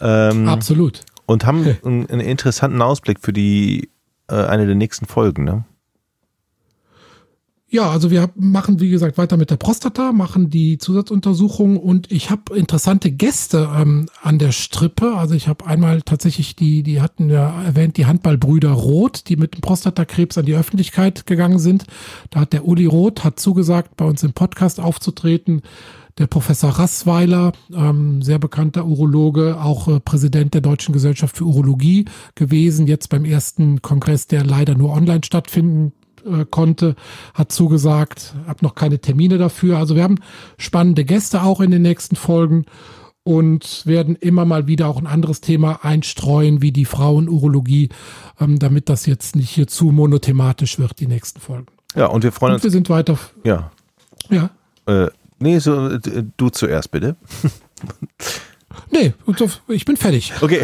[0.00, 1.02] Ähm, Absolut.
[1.26, 3.90] Und haben einen, einen, interessanten Ausblick für die
[4.28, 5.64] äh, eine der nächsten Folgen, ne?
[7.68, 12.30] Ja, also wir machen, wie gesagt, weiter mit der Prostata, machen die Zusatzuntersuchung und ich
[12.30, 15.14] habe interessante Gäste ähm, an der Strippe.
[15.16, 19.54] Also ich habe einmal tatsächlich die, die hatten ja erwähnt, die Handballbrüder Roth, die mit
[19.54, 21.86] dem Prostatakrebs an die Öffentlichkeit gegangen sind.
[22.30, 25.62] Da hat der Uli Roth hat zugesagt, bei uns im Podcast aufzutreten.
[26.18, 32.04] Der Professor Rassweiler, ähm, sehr bekannter Urologe, auch äh, Präsident der Deutschen Gesellschaft für Urologie
[32.36, 35.92] gewesen, jetzt beim ersten Kongress, der leider nur online stattfinden
[36.26, 36.96] äh, konnte,
[37.34, 39.78] hat zugesagt, habe noch keine Termine dafür.
[39.78, 40.18] Also wir haben
[40.58, 42.66] spannende Gäste auch in den nächsten Folgen
[43.22, 47.88] und werden immer mal wieder auch ein anderes Thema einstreuen, wie die Frauenurologie,
[48.40, 51.66] ähm, damit das jetzt nicht hier zu monothematisch wird, die nächsten Folgen.
[51.96, 52.64] Ja, und wir freuen und uns.
[52.64, 53.18] Wir sind weiter.
[53.42, 53.72] Ja.
[54.30, 54.50] Ja.
[54.86, 57.16] Äh, nee, so, du zuerst bitte.
[58.90, 59.14] Nee,
[59.68, 60.32] ich bin fertig.
[60.40, 60.60] Okay.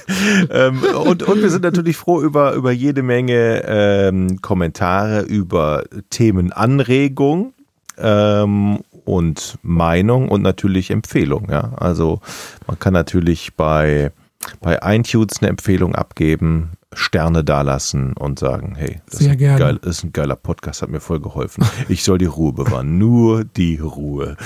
[0.50, 7.54] ähm, und, und wir sind natürlich froh über, über jede Menge ähm, Kommentare, über Themenanregung
[7.98, 11.48] ähm, und Meinung und natürlich Empfehlung.
[11.50, 11.72] Ja?
[11.76, 12.20] Also
[12.66, 14.12] man kann natürlich bei,
[14.60, 20.04] bei iTunes eine Empfehlung abgeben, Sterne dalassen und sagen, hey, das ist, ein geil, ist
[20.04, 21.64] ein geiler Podcast, hat mir voll geholfen.
[21.88, 24.36] Ich soll die Ruhe bewahren, nur die Ruhe.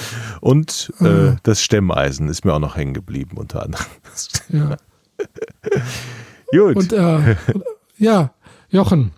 [0.41, 1.37] Und äh, ah.
[1.43, 3.87] das Stemmeisen ist mir auch noch hängen geblieben unter anderem.
[4.49, 4.77] Ja.
[6.53, 6.77] Gut.
[6.77, 7.37] Und äh,
[7.99, 8.31] ja,
[8.71, 9.13] Jochen,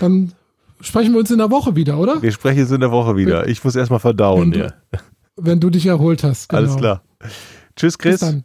[0.00, 0.32] dann
[0.80, 2.22] sprechen wir uns in der Woche wieder, oder?
[2.22, 3.48] Wir sprechen uns in der Woche wieder.
[3.48, 4.52] Ich muss erstmal verdauen.
[4.52, 4.72] Wenn du, ja.
[5.36, 6.48] wenn du dich erholt hast.
[6.48, 6.62] Genau.
[6.62, 7.02] Alles klar.
[7.76, 8.20] Tschüss, Chris.
[8.20, 8.44] Bis dann.